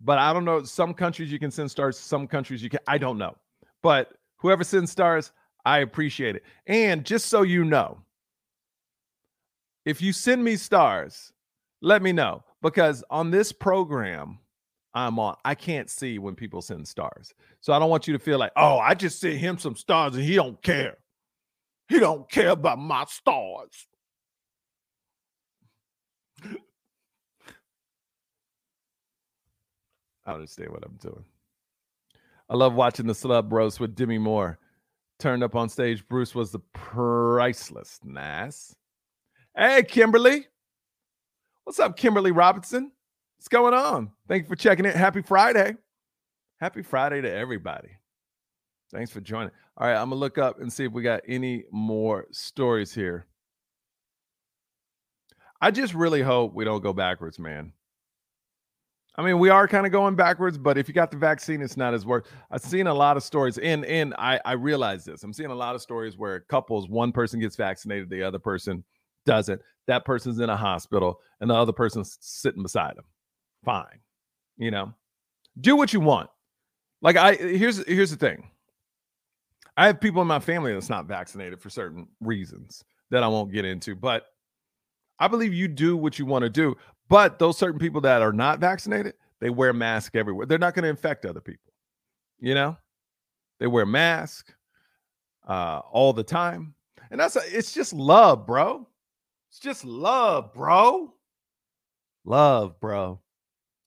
But 0.01 0.19
I 0.19 0.33
don't 0.33 0.45
know. 0.45 0.63
Some 0.65 0.95
countries 0.95 1.31
you 1.31 1.39
can 1.39 1.51
send 1.51 1.71
stars, 1.71 1.99
some 1.99 2.27
countries 2.27 2.63
you 2.63 2.71
can 2.71 2.81
I 2.87 2.99
don't 2.99 3.19
know. 3.19 3.37
But 3.83 4.13
Whoever 4.41 4.65
sends 4.65 4.91
stars, 4.91 5.33
I 5.67 5.81
appreciate 5.81 6.35
it. 6.37 6.45
And 6.67 7.05
just 7.05 7.27
so 7.29 7.43
you 7.43 7.65
know, 7.65 7.99
if 9.85 10.01
you 10.01 10.13
send 10.13 10.43
me 10.45 10.57
stars, 10.57 11.33
Let 11.83 12.03
me 12.03 12.13
know 12.13 12.45
because 12.63 13.03
on 13.11 13.31
this 13.31 13.53
program 13.53 14.39
I'm 14.95 15.19
on, 15.19 15.37
I 15.45 15.55
can't 15.55 15.89
see 15.89 16.19
when 16.19 16.35
people 16.35 16.63
send 16.63 16.89
stars. 16.89 17.33
So 17.61 17.73
I 17.73 17.79
don't 17.79 17.91
want 17.91 18.07
you 18.09 18.13
to 18.13 18.19
feel 18.19 18.39
like, 18.39 18.53
oh, 18.57 18.79
I 18.79 18.95
just 18.95 19.21
sent 19.21 19.37
him 19.37 19.59
some 19.59 19.77
stars 19.77 20.17
and 20.17 20.25
he 20.25 20.35
don't 20.35 20.61
care. 20.63 20.97
He 21.89 21.99
don't 22.01 22.29
care 22.31 22.51
about 22.51 22.79
my 22.79 23.05
stars. 23.07 23.87
I 30.27 30.33
understand 30.33 30.71
what 30.71 30.85
I'm 30.85 30.97
doing. 31.01 31.25
I 32.49 32.57
love 32.57 32.75
watching 32.75 33.07
the 33.07 33.13
celeb 33.13 33.53
roast 33.53 33.79
with 33.81 33.95
Demi 33.95 34.19
Moore. 34.19 34.59
Turned 35.19 35.45
up 35.45 35.55
on 35.55 35.69
stage, 35.69 36.07
Bruce 36.09 36.35
was 36.35 36.51
the 36.51 36.61
priceless. 36.73 38.01
Nice. 38.03 38.75
Hey, 39.57 39.83
Kimberly. 39.83 40.47
What's 41.65 41.79
up, 41.79 41.97
Kimberly 41.97 42.33
Robinson? 42.33 42.91
What's 43.41 43.49
going 43.49 43.73
on? 43.73 44.11
Thank 44.29 44.43
you 44.43 44.49
for 44.51 44.55
checking 44.55 44.85
in. 44.85 44.93
Happy 44.93 45.23
Friday. 45.23 45.75
Happy 46.61 46.83
Friday 46.83 47.23
to 47.23 47.33
everybody. 47.33 47.89
Thanks 48.93 49.11
for 49.11 49.23
joining. 49.23 49.51
All 49.79 49.87
right, 49.87 49.95
I'm 49.95 50.11
going 50.11 50.11
to 50.11 50.17
look 50.17 50.37
up 50.37 50.61
and 50.61 50.71
see 50.71 50.85
if 50.85 50.93
we 50.93 51.03
got 51.03 51.23
any 51.27 51.65
more 51.73 52.27
stories 52.33 52.93
here. 52.93 53.25
I 55.59 55.71
just 55.71 55.95
really 55.95 56.21
hope 56.21 56.53
we 56.53 56.67
don't 56.67 56.83
go 56.83 56.93
backwards, 56.93 57.39
man. 57.39 57.73
I 59.17 59.23
mean, 59.23 59.39
we 59.39 59.49
are 59.49 59.67
kind 59.67 59.87
of 59.87 59.93
going 59.93 60.17
backwards, 60.17 60.59
but 60.59 60.77
if 60.77 60.87
you 60.87 60.93
got 60.93 61.11
the 61.11 61.17
vaccine, 61.17 61.63
it's 61.63 61.79
not 61.79 61.95
as 61.95 62.05
worse. 62.05 62.27
I've 62.51 62.61
seen 62.61 62.89
a 62.89 62.95
lot 62.95 63.17
of 63.17 63.23
stories, 63.23 63.57
and 63.57 63.87
and 63.87 64.13
I 64.19 64.39
I 64.45 64.53
realize 64.53 65.07
this. 65.07 65.23
I'm 65.23 65.33
seeing 65.33 65.51
a 65.51 65.55
lot 65.55 65.75
of 65.75 65.81
stories 65.81 66.19
where 66.19 66.41
couples, 66.41 66.91
one 66.91 67.11
person 67.11 67.41
gets 67.41 67.57
vaccinated, 67.57 68.11
the 68.11 68.23
other 68.23 68.39
person 68.39 68.85
doesn't. 69.25 69.63
That 69.87 70.05
person's 70.05 70.41
in 70.41 70.51
a 70.51 70.57
hospital, 70.59 71.21
and 71.41 71.49
the 71.49 71.55
other 71.55 71.73
person's 71.73 72.19
sitting 72.21 72.63
beside 72.63 72.97
them. 72.99 73.05
Fine, 73.65 74.01
you 74.57 74.71
know, 74.71 74.93
do 75.61 75.77
what 75.77 75.93
you 75.93 76.01
want. 76.01 76.31
Like 77.03 77.17
I 77.17 77.35
here's 77.35 77.85
here's 77.87 78.11
the 78.11 78.17
thing. 78.17 78.51
I 79.77 79.87
have 79.87 80.01
people 80.01 80.21
in 80.21 80.29
my 80.29 80.41
family 80.41 80.73
that's 80.73 80.91
not 80.91 81.07
vaccinated 81.07 81.61
for 81.61 81.71
certain 81.71 82.07
reasons 82.21 82.85
that 83.11 83.23
I 83.23 83.29
won't 83.29 83.53
get 83.53 83.65
into, 83.65 83.95
but 83.95 84.27
I 85.19 85.29
believe 85.29 85.55
you 85.55 85.69
do 85.69 85.97
what 85.97 86.19
you 86.19 86.27
want 86.27 86.43
to 86.43 86.51
do. 86.51 86.77
But 87.09 87.39
those 87.39 87.59
certain 87.59 87.79
people 87.79 88.01
that 88.03 88.23
are 88.23 88.33
not 88.33 88.61
vaccinated, 88.61 89.15
they 89.41 89.51
wear 89.51 89.73
masks 89.73 90.15
everywhere. 90.15 90.47
They're 90.47 90.59
not 90.59 90.75
going 90.75 90.85
to 90.85 90.91
infect 90.91 91.25
other 91.25 91.41
people. 91.41 91.73
You 92.41 92.55
know, 92.55 92.77
they 93.59 93.67
wear 93.67 93.85
masks 93.87 94.53
uh, 95.49 95.81
all 95.91 96.13
the 96.13 96.23
time, 96.23 96.75
and 97.11 97.19
that's 97.21 97.37
a, 97.37 97.41
it's 97.47 97.73
just 97.73 97.93
love, 97.93 98.47
bro. 98.47 98.87
It's 99.51 99.59
just 99.59 99.85
love, 99.85 100.55
bro. 100.55 101.13
Love, 102.25 102.79
bro. 102.81 103.21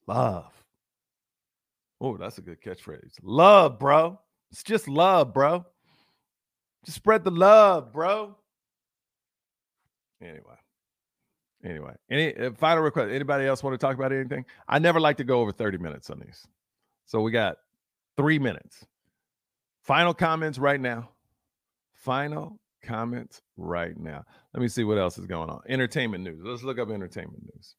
Love. 0.08 0.52
Oh, 2.02 2.18
that's 2.18 2.38
a 2.38 2.42
good 2.42 2.62
catchphrase. 2.62 3.14
Love, 3.22 3.80
bro. 3.80 4.20
It's 4.52 4.64
just 4.64 4.88
love, 4.88 5.34
bro. 5.34 5.66
Just 6.86 6.98
spread 6.98 7.24
the 7.24 7.32
love, 7.32 7.94
bro. 7.94 8.36
Anyway. 10.22 10.56
Anyway, 11.64 11.94
any 12.10 12.36
uh, 12.36 12.52
final 12.52 12.84
request? 12.84 13.10
Anybody 13.10 13.46
else 13.46 13.64
want 13.64 13.74
to 13.74 13.78
talk 13.78 13.96
about 13.96 14.12
anything? 14.12 14.46
I 14.68 14.80
never 14.80 15.00
like 15.00 15.16
to 15.18 15.24
go 15.24 15.40
over 15.40 15.54
30 15.54 15.78
minutes 15.78 16.10
on 16.10 16.20
these. 16.20 16.46
So 17.06 17.22
we 17.22 17.32
got 17.32 17.58
three 18.18 18.38
minutes. 18.38 18.86
Final 19.82 20.14
comments 20.14 20.60
right 20.60 20.80
now. 20.80 21.10
Final 21.94 22.60
comments 22.84 23.42
right 23.56 23.98
now. 23.98 24.26
Let 24.54 24.62
me 24.62 24.68
see 24.68 24.84
what 24.84 24.98
else 24.98 25.18
is 25.18 25.26
going 25.26 25.50
on. 25.50 25.62
Entertainment 25.68 26.24
news. 26.24 26.42
Let's 26.44 26.64
look 26.64 26.80
up 26.80 26.90
entertainment 26.90 27.44
news. 27.56 27.76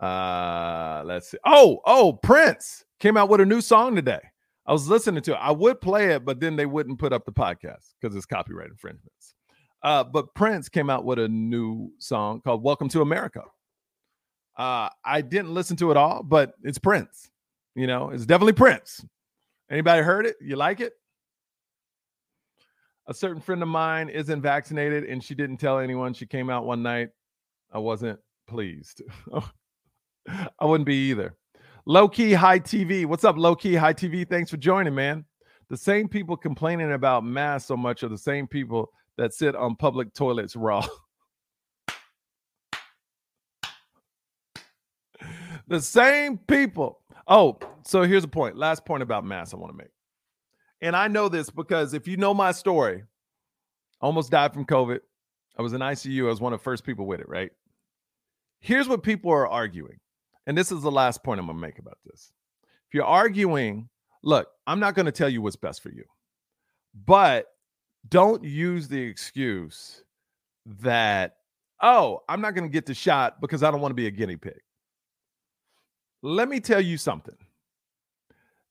Uh 0.00 1.02
let's 1.04 1.30
see. 1.30 1.38
Oh, 1.44 1.80
oh, 1.84 2.14
Prince 2.14 2.84
came 2.98 3.16
out 3.16 3.28
with 3.28 3.40
a 3.40 3.46
new 3.46 3.60
song 3.60 3.94
today. 3.94 4.20
I 4.66 4.72
was 4.72 4.88
listening 4.88 5.22
to 5.22 5.32
it. 5.32 5.38
I 5.40 5.50
would 5.50 5.80
play 5.80 6.12
it, 6.12 6.24
but 6.24 6.40
then 6.40 6.56
they 6.56 6.66
wouldn't 6.66 6.98
put 6.98 7.12
up 7.12 7.24
the 7.24 7.32
podcast 7.32 7.94
because 8.00 8.14
it's 8.14 8.26
copyright 8.26 8.70
infringements. 8.70 9.34
Uh, 9.82 10.04
but 10.04 10.34
Prince 10.34 10.68
came 10.68 10.90
out 10.90 11.04
with 11.04 11.18
a 11.18 11.28
new 11.28 11.90
song 11.98 12.40
called 12.42 12.62
Welcome 12.62 12.88
to 12.90 13.00
America. 13.00 13.42
Uh, 14.56 14.90
I 15.04 15.22
didn't 15.22 15.54
listen 15.54 15.76
to 15.78 15.90
it 15.90 15.96
all, 15.96 16.22
but 16.22 16.52
it's 16.62 16.78
Prince. 16.78 17.30
You 17.74 17.86
know, 17.86 18.10
it's 18.10 18.26
definitely 18.26 18.52
Prince. 18.52 19.04
Anybody 19.70 20.02
heard 20.02 20.26
it? 20.26 20.36
You 20.40 20.56
like 20.56 20.80
it? 20.80 20.92
A 23.06 23.14
certain 23.14 23.40
friend 23.40 23.62
of 23.62 23.68
mine 23.68 24.08
isn't 24.08 24.42
vaccinated 24.42 25.04
and 25.04 25.24
she 25.24 25.34
didn't 25.34 25.56
tell 25.56 25.78
anyone. 25.78 26.12
She 26.12 26.26
came 26.26 26.50
out 26.50 26.66
one 26.66 26.82
night. 26.82 27.08
I 27.72 27.78
wasn't 27.78 28.20
pleased. 28.46 29.02
I 30.28 30.64
wouldn't 30.64 30.86
be 30.86 31.10
either. 31.10 31.34
Low 31.86 32.08
key 32.08 32.32
high 32.32 32.60
TV. 32.60 33.06
What's 33.06 33.24
up, 33.24 33.36
low 33.36 33.54
key 33.54 33.74
high 33.74 33.94
TV? 33.94 34.28
Thanks 34.28 34.50
for 34.50 34.56
joining, 34.56 34.94
man. 34.94 35.24
The 35.68 35.76
same 35.76 36.08
people 36.08 36.36
complaining 36.36 36.92
about 36.92 37.24
masks 37.24 37.68
so 37.68 37.76
much 37.76 38.02
are 38.02 38.08
the 38.08 38.18
same 38.18 38.46
people 38.46 38.90
that 39.16 39.32
sit 39.32 39.54
on 39.54 39.76
public 39.76 40.12
toilets 40.14 40.56
raw. 40.56 40.86
the 45.68 45.80
same 45.80 46.38
people. 46.38 47.00
Oh, 47.26 47.58
so 47.84 48.02
here's 48.02 48.24
a 48.24 48.28
point. 48.28 48.56
Last 48.56 48.84
point 48.84 49.02
about 49.02 49.24
mass 49.24 49.54
I 49.54 49.56
want 49.56 49.72
to 49.72 49.78
make. 49.78 49.90
And 50.80 50.96
I 50.96 51.08
know 51.08 51.28
this 51.28 51.50
because 51.50 51.94
if 51.94 52.08
you 52.08 52.16
know 52.16 52.34
my 52.34 52.52
story, 52.52 53.04
I 54.00 54.06
almost 54.06 54.30
died 54.30 54.54
from 54.54 54.64
COVID. 54.64 55.00
I 55.58 55.62
was 55.62 55.72
in 55.72 55.80
ICU. 55.80 56.26
I 56.26 56.28
was 56.28 56.40
one 56.40 56.52
of 56.52 56.60
the 56.60 56.64
first 56.64 56.84
people 56.84 57.06
with 57.06 57.20
it, 57.20 57.28
right? 57.28 57.50
Here's 58.60 58.88
what 58.88 59.02
people 59.02 59.30
are 59.30 59.46
arguing. 59.46 59.98
And 60.46 60.56
this 60.56 60.72
is 60.72 60.82
the 60.82 60.90
last 60.90 61.22
point 61.22 61.40
I'm 61.40 61.46
going 61.46 61.58
to 61.58 61.62
make 61.62 61.78
about 61.78 61.98
this. 62.04 62.32
If 62.88 62.94
you're 62.94 63.04
arguing, 63.04 63.88
look, 64.22 64.48
I'm 64.66 64.80
not 64.80 64.94
going 64.94 65.06
to 65.06 65.12
tell 65.12 65.28
you 65.28 65.42
what's 65.42 65.56
best 65.56 65.82
for 65.82 65.90
you. 65.90 66.04
But 67.06 67.46
don't 68.08 68.42
use 68.42 68.88
the 68.88 69.00
excuse 69.00 70.02
that, 70.66 71.36
oh, 71.82 72.22
I'm 72.28 72.40
not 72.40 72.54
going 72.54 72.68
to 72.68 72.72
get 72.72 72.86
the 72.86 72.94
shot 72.94 73.40
because 73.40 73.62
I 73.62 73.70
don't 73.70 73.80
want 73.80 73.92
to 73.92 73.96
be 73.96 74.06
a 74.06 74.10
guinea 74.10 74.36
pig. 74.36 74.60
Let 76.22 76.48
me 76.48 76.60
tell 76.60 76.80
you 76.80 76.98
something. 76.98 77.36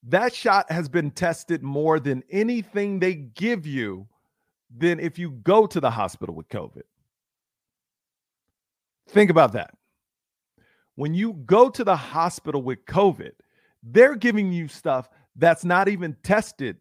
That 0.04 0.34
shot 0.34 0.72
has 0.72 0.88
been 0.88 1.12
tested 1.12 1.62
more 1.62 2.00
than 2.00 2.24
anything 2.30 3.00
they 3.00 3.16
give 3.16 3.66
you 3.66 4.08
than 4.76 5.00
if 5.00 5.18
you 5.18 5.32
go 5.32 5.66
to 5.68 5.80
the 5.80 5.90
hospital 5.90 6.36
with 6.36 6.48
COVID. 6.50 6.84
Think 9.10 9.30
about 9.30 9.54
that. 9.54 9.74
When 11.00 11.14
you 11.14 11.32
go 11.46 11.70
to 11.70 11.86
the 11.86 11.96
hospital 11.96 12.62
with 12.62 12.84
COVID, 12.84 13.32
they're 13.82 14.18
giving 14.18 14.52
you 14.52 14.68
stuff 14.68 15.08
that's 15.38 15.64
not 15.64 15.88
even 15.88 16.18
tested 16.24 16.76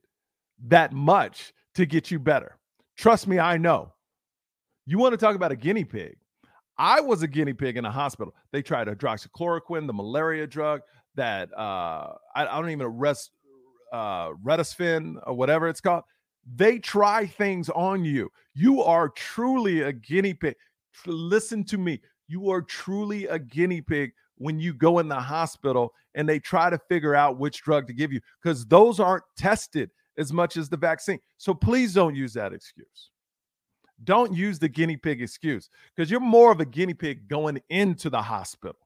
that 0.67 0.93
much 0.93 1.53
to 1.77 1.87
get 1.87 2.11
you 2.11 2.19
better. 2.19 2.59
Trust 2.97 3.29
me, 3.29 3.39
I 3.39 3.59
know. 3.59 3.93
You 4.87 4.99
want 4.99 5.13
to 5.13 5.17
talk 5.17 5.37
about 5.37 5.53
a 5.53 5.57
guinea 5.57 5.85
pig? 5.85 6.17
I 6.77 7.01
was 7.01 7.23
a 7.23 7.29
guinea 7.29 7.53
pig 7.53 7.77
in 7.77 7.85
a 7.85 7.93
hospital. 7.93 8.35
They 8.51 8.61
tried 8.61 8.89
hydroxychloroquine, 8.89 9.87
the 9.87 9.93
malaria 9.93 10.49
drug 10.49 10.81
that 11.15 11.57
uh, 11.57 12.15
I, 12.35 12.45
I, 12.45 12.61
don't 12.61 12.71
even 12.71 12.89
rest 12.89 13.31
uh, 13.93 14.31
remdesivir 14.45 15.15
or 15.29 15.35
whatever 15.35 15.69
it's 15.69 15.81
called. 15.81 16.03
They 16.57 16.81
try 16.81 17.25
things 17.25 17.71
on 17.71 18.05
you. 18.05 18.31
You 18.53 18.83
are 18.83 19.11
truly 19.11 19.83
a 19.83 19.93
guinea 19.93 20.35
pig. 20.35 20.57
Listen 21.07 21.63
to 21.67 21.79
me. 21.79 22.01
You 22.29 22.51
are 22.51 22.63
truly 22.63 23.27
a 23.27 23.39
guinea 23.39 23.81
pig 23.81 24.13
when 24.37 24.61
you 24.61 24.73
go 24.73 25.01
in 25.01 25.09
the 25.09 25.19
hospital 25.19 25.93
and 26.15 26.29
they 26.29 26.39
try 26.39 26.71
to 26.71 26.79
figure 26.79 27.15
out 27.15 27.39
which 27.39 27.63
drug 27.63 27.87
to 27.87 27.93
give 27.93 28.13
you 28.13 28.21
because 28.43 28.67
those 28.67 29.01
aren't 29.01 29.25
tested 29.37 29.91
as 30.17 30.33
much 30.33 30.57
as 30.57 30.69
the 30.69 30.77
vaccine. 30.77 31.19
So 31.39 31.55
please 31.55 31.95
don't 31.95 32.15
use 32.15 32.35
that 32.35 32.53
excuse. 32.53 33.11
Don't 34.05 34.33
use 34.33 34.59
the 34.59 34.69
guinea 34.69 34.97
pig 34.97 35.21
excuse 35.21 35.71
because 35.95 36.11
you're 36.11 36.21
more 36.21 36.53
of 36.53 36.61
a 36.61 36.65
guinea 36.65 36.95
pig 36.95 37.29
going 37.29 37.61
into 37.69 38.11
the 38.11 38.23
hospital. 38.23 38.79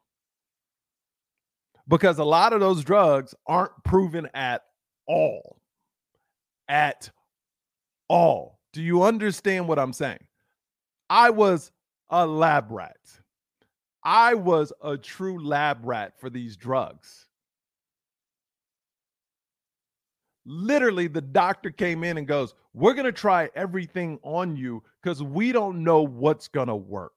Because 1.88 2.18
a 2.18 2.24
lot 2.24 2.52
of 2.52 2.61
those 2.61 2.85
drugs 2.85 3.35
aren't 3.46 3.72
proven 3.85 4.28
at 4.35 4.62
all. 5.07 5.59
At 6.68 7.11
all. 8.09 8.59
Do 8.72 8.83
you 8.83 9.02
understand 9.02 9.68
what 9.68 9.78
I'm 9.78 9.92
saying? 9.92 10.24
I 11.11 11.31
was 11.31 11.72
a 12.09 12.26
lab 12.26 12.70
rat. 12.70 12.96
I 14.04 14.34
was 14.34 14.72
a 14.82 14.96
true 14.96 15.44
lab 15.44 15.80
rat 15.84 16.14
for 16.18 16.28
these 16.28 16.56
drugs. 16.56 17.26
literally 20.44 21.06
the 21.06 21.20
doctor 21.20 21.70
came 21.70 22.04
in 22.04 22.18
and 22.18 22.26
goes, 22.26 22.54
We're 22.74 22.94
going 22.94 23.06
to 23.06 23.12
try 23.12 23.50
everything 23.54 24.18
on 24.22 24.56
you 24.56 24.82
because 25.02 25.22
we 25.22 25.52
don't 25.52 25.84
know 25.84 26.02
what's 26.02 26.48
going 26.48 26.68
to 26.68 26.76
work. 26.76 27.12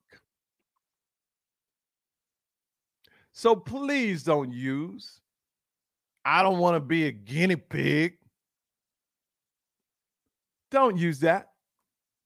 So 3.33 3.55
please 3.55 4.23
don't 4.23 4.51
use, 4.51 5.19
I 6.23 6.41
don't 6.41 6.59
want 6.59 6.75
to 6.75 6.79
be 6.79 7.07
a 7.07 7.11
guinea 7.11 7.57
pig. 7.57 8.17
Don't 10.71 10.97
use 10.97 11.19
that 11.19 11.49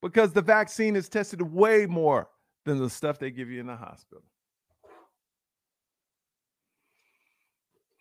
because 0.02 0.34
the 0.34 0.42
vaccine 0.42 0.96
is 0.96 1.10
tested 1.10 1.42
way 1.42 1.86
more 1.86 2.30
than 2.66 2.78
the 2.78 2.90
stuff 2.90 3.20
they 3.20 3.32
give 3.32 3.50
you 3.50 3.60
in 3.60 3.68
the 3.68 3.76
hospital. 3.76 4.24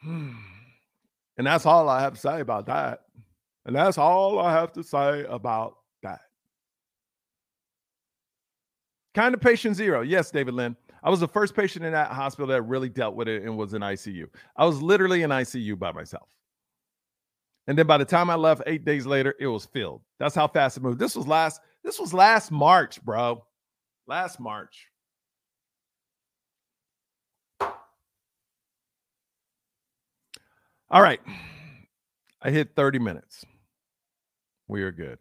And 0.03 1.47
that's 1.47 1.67
all 1.67 1.89
I 1.89 2.01
have 2.01 2.15
to 2.15 2.21
say 2.21 2.41
about 2.41 2.67
that. 2.67 3.03
And 3.67 3.77
that's 3.77 3.99
all 3.99 4.39
I 4.39 4.53
have 4.53 4.73
to 4.73 4.83
say 4.83 5.25
about 5.29 5.77
that. 6.03 6.21
Kind 9.15 9.35
of 9.35 9.41
patient 9.41 9.77
zero. 9.77 10.01
Yes, 10.01 10.31
David 10.31 10.55
Lynn. 10.55 10.77
I 11.03 11.11
was 11.11 11.21
the 11.21 11.29
first 11.29 11.55
patient 11.55 11.85
in 11.85 11.93
that 11.93 12.11
hospital 12.11 12.49
that 12.49 12.63
really 12.63 12.89
dealt 12.89 13.15
with 13.15 13.29
it 13.29 13.43
and 13.43 13.57
was 13.57 13.75
in 13.75 13.83
ICU. 13.83 14.27
I 14.57 14.65
was 14.65 14.83
literally 14.83 15.23
in 15.23 15.31
ICU 15.31 15.79
by 15.79 15.93
myself. 15.93 16.29
And 17.67 17.79
then 17.79 17.87
by 17.87 17.99
the 17.99 18.05
time 18.05 18.31
I 18.31 18.35
left 18.35 18.63
8 18.67 18.85
days 18.85 19.07
later, 19.07 19.35
it 19.39 19.47
was 19.47 19.67
filled. 19.67 20.01
That's 20.19 20.35
how 20.35 20.49
fast 20.49 20.77
it 20.77 20.83
moved. 20.83 20.99
This 20.99 21.15
was 21.15 21.29
last 21.29 21.61
this 21.85 22.01
was 22.01 22.13
last 22.13 22.51
March, 22.51 23.03
bro. 23.05 23.45
Last 24.07 24.41
March. 24.41 24.88
All 30.91 31.03
right. 31.03 31.21
I 32.41 32.51
hit 32.51 32.71
30 32.75 32.99
minutes. 32.99 33.45
We 34.69 34.83
are 34.83 34.93
good. 34.93 35.19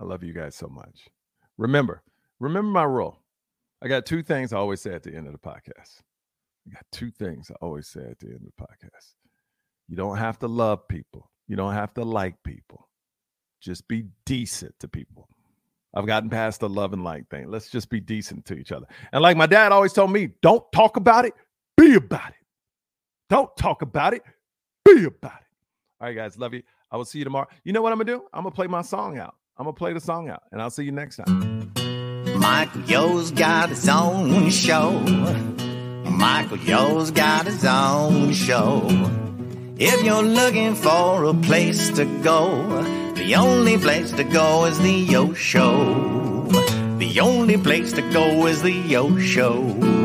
I 0.00 0.04
love 0.04 0.22
you 0.22 0.32
guys 0.32 0.54
so 0.54 0.68
much. 0.68 1.08
Remember, 1.56 2.02
remember 2.38 2.70
my 2.70 2.84
rule. 2.84 3.20
I 3.82 3.88
got 3.88 4.06
two 4.06 4.22
things 4.22 4.52
I 4.52 4.58
always 4.58 4.80
say 4.80 4.94
at 4.94 5.02
the 5.02 5.14
end 5.14 5.26
of 5.26 5.32
the 5.32 5.38
podcast. 5.38 6.02
I 6.68 6.74
got 6.74 6.84
two 6.92 7.10
things 7.10 7.50
I 7.50 7.54
always 7.60 7.88
say 7.88 8.00
at 8.00 8.18
the 8.20 8.26
end 8.26 8.42
of 8.46 8.52
the 8.56 8.62
podcast. 8.62 9.14
You 9.88 9.96
don't 9.96 10.18
have 10.18 10.38
to 10.40 10.46
love 10.46 10.86
people. 10.86 11.30
You 11.48 11.56
don't 11.56 11.74
have 11.74 11.94
to 11.94 12.04
like 12.04 12.40
people. 12.44 12.88
Just 13.60 13.88
be 13.88 14.04
decent 14.24 14.78
to 14.78 14.88
people. 14.88 15.28
I've 15.94 16.06
gotten 16.06 16.30
past 16.30 16.60
the 16.60 16.68
love 16.68 16.92
and 16.92 17.02
like 17.02 17.28
thing. 17.28 17.50
Let's 17.50 17.70
just 17.70 17.90
be 17.90 17.98
decent 17.98 18.44
to 18.46 18.54
each 18.54 18.70
other. 18.70 18.86
And 19.12 19.22
like 19.22 19.36
my 19.36 19.46
dad 19.46 19.72
always 19.72 19.92
told 19.92 20.12
me, 20.12 20.30
don't 20.42 20.64
talk 20.70 20.96
about 20.96 21.24
it, 21.24 21.32
be 21.76 21.94
about 21.94 22.28
it. 22.28 22.34
Don't 23.30 23.54
talk 23.56 23.82
about 23.82 24.14
it, 24.14 24.22
be 24.94 25.04
about 25.04 25.32
it. 25.32 25.46
All 26.00 26.06
right, 26.08 26.14
guys, 26.14 26.38
love 26.38 26.54
you. 26.54 26.62
I 26.90 26.96
will 26.96 27.04
see 27.04 27.18
you 27.18 27.24
tomorrow. 27.24 27.48
You 27.64 27.72
know 27.72 27.82
what 27.82 27.92
I'm 27.92 27.98
gonna 27.98 28.16
do? 28.16 28.24
I'm 28.32 28.44
gonna 28.44 28.54
play 28.54 28.66
my 28.66 28.82
song 28.82 29.18
out. 29.18 29.34
I'm 29.56 29.64
gonna 29.64 29.74
play 29.74 29.92
the 29.92 30.00
song 30.00 30.28
out, 30.28 30.42
and 30.52 30.62
I'll 30.62 30.70
see 30.70 30.84
you 30.84 30.92
next 30.92 31.16
time. 31.16 31.72
Michael 32.38 32.82
Yo's 32.82 33.30
got 33.30 33.70
his 33.70 33.88
own 33.88 34.50
show. 34.50 34.92
Michael 36.10 36.58
Yo's 36.58 37.10
got 37.10 37.46
his 37.46 37.64
own 37.64 38.32
show. 38.32 38.86
If 39.76 40.04
you're 40.04 40.22
looking 40.22 40.74
for 40.74 41.24
a 41.24 41.34
place 41.34 41.90
to 41.90 42.04
go, 42.22 42.82
the 43.14 43.34
only 43.36 43.78
place 43.78 44.12
to 44.12 44.24
go 44.24 44.64
is 44.64 44.78
the 44.78 44.92
Yo 44.92 45.34
Show. 45.34 46.46
The 46.98 47.20
only 47.20 47.56
place 47.56 47.92
to 47.92 48.02
go 48.12 48.46
is 48.46 48.62
the 48.62 48.72
Yo 48.72 49.18
Show. 49.18 49.97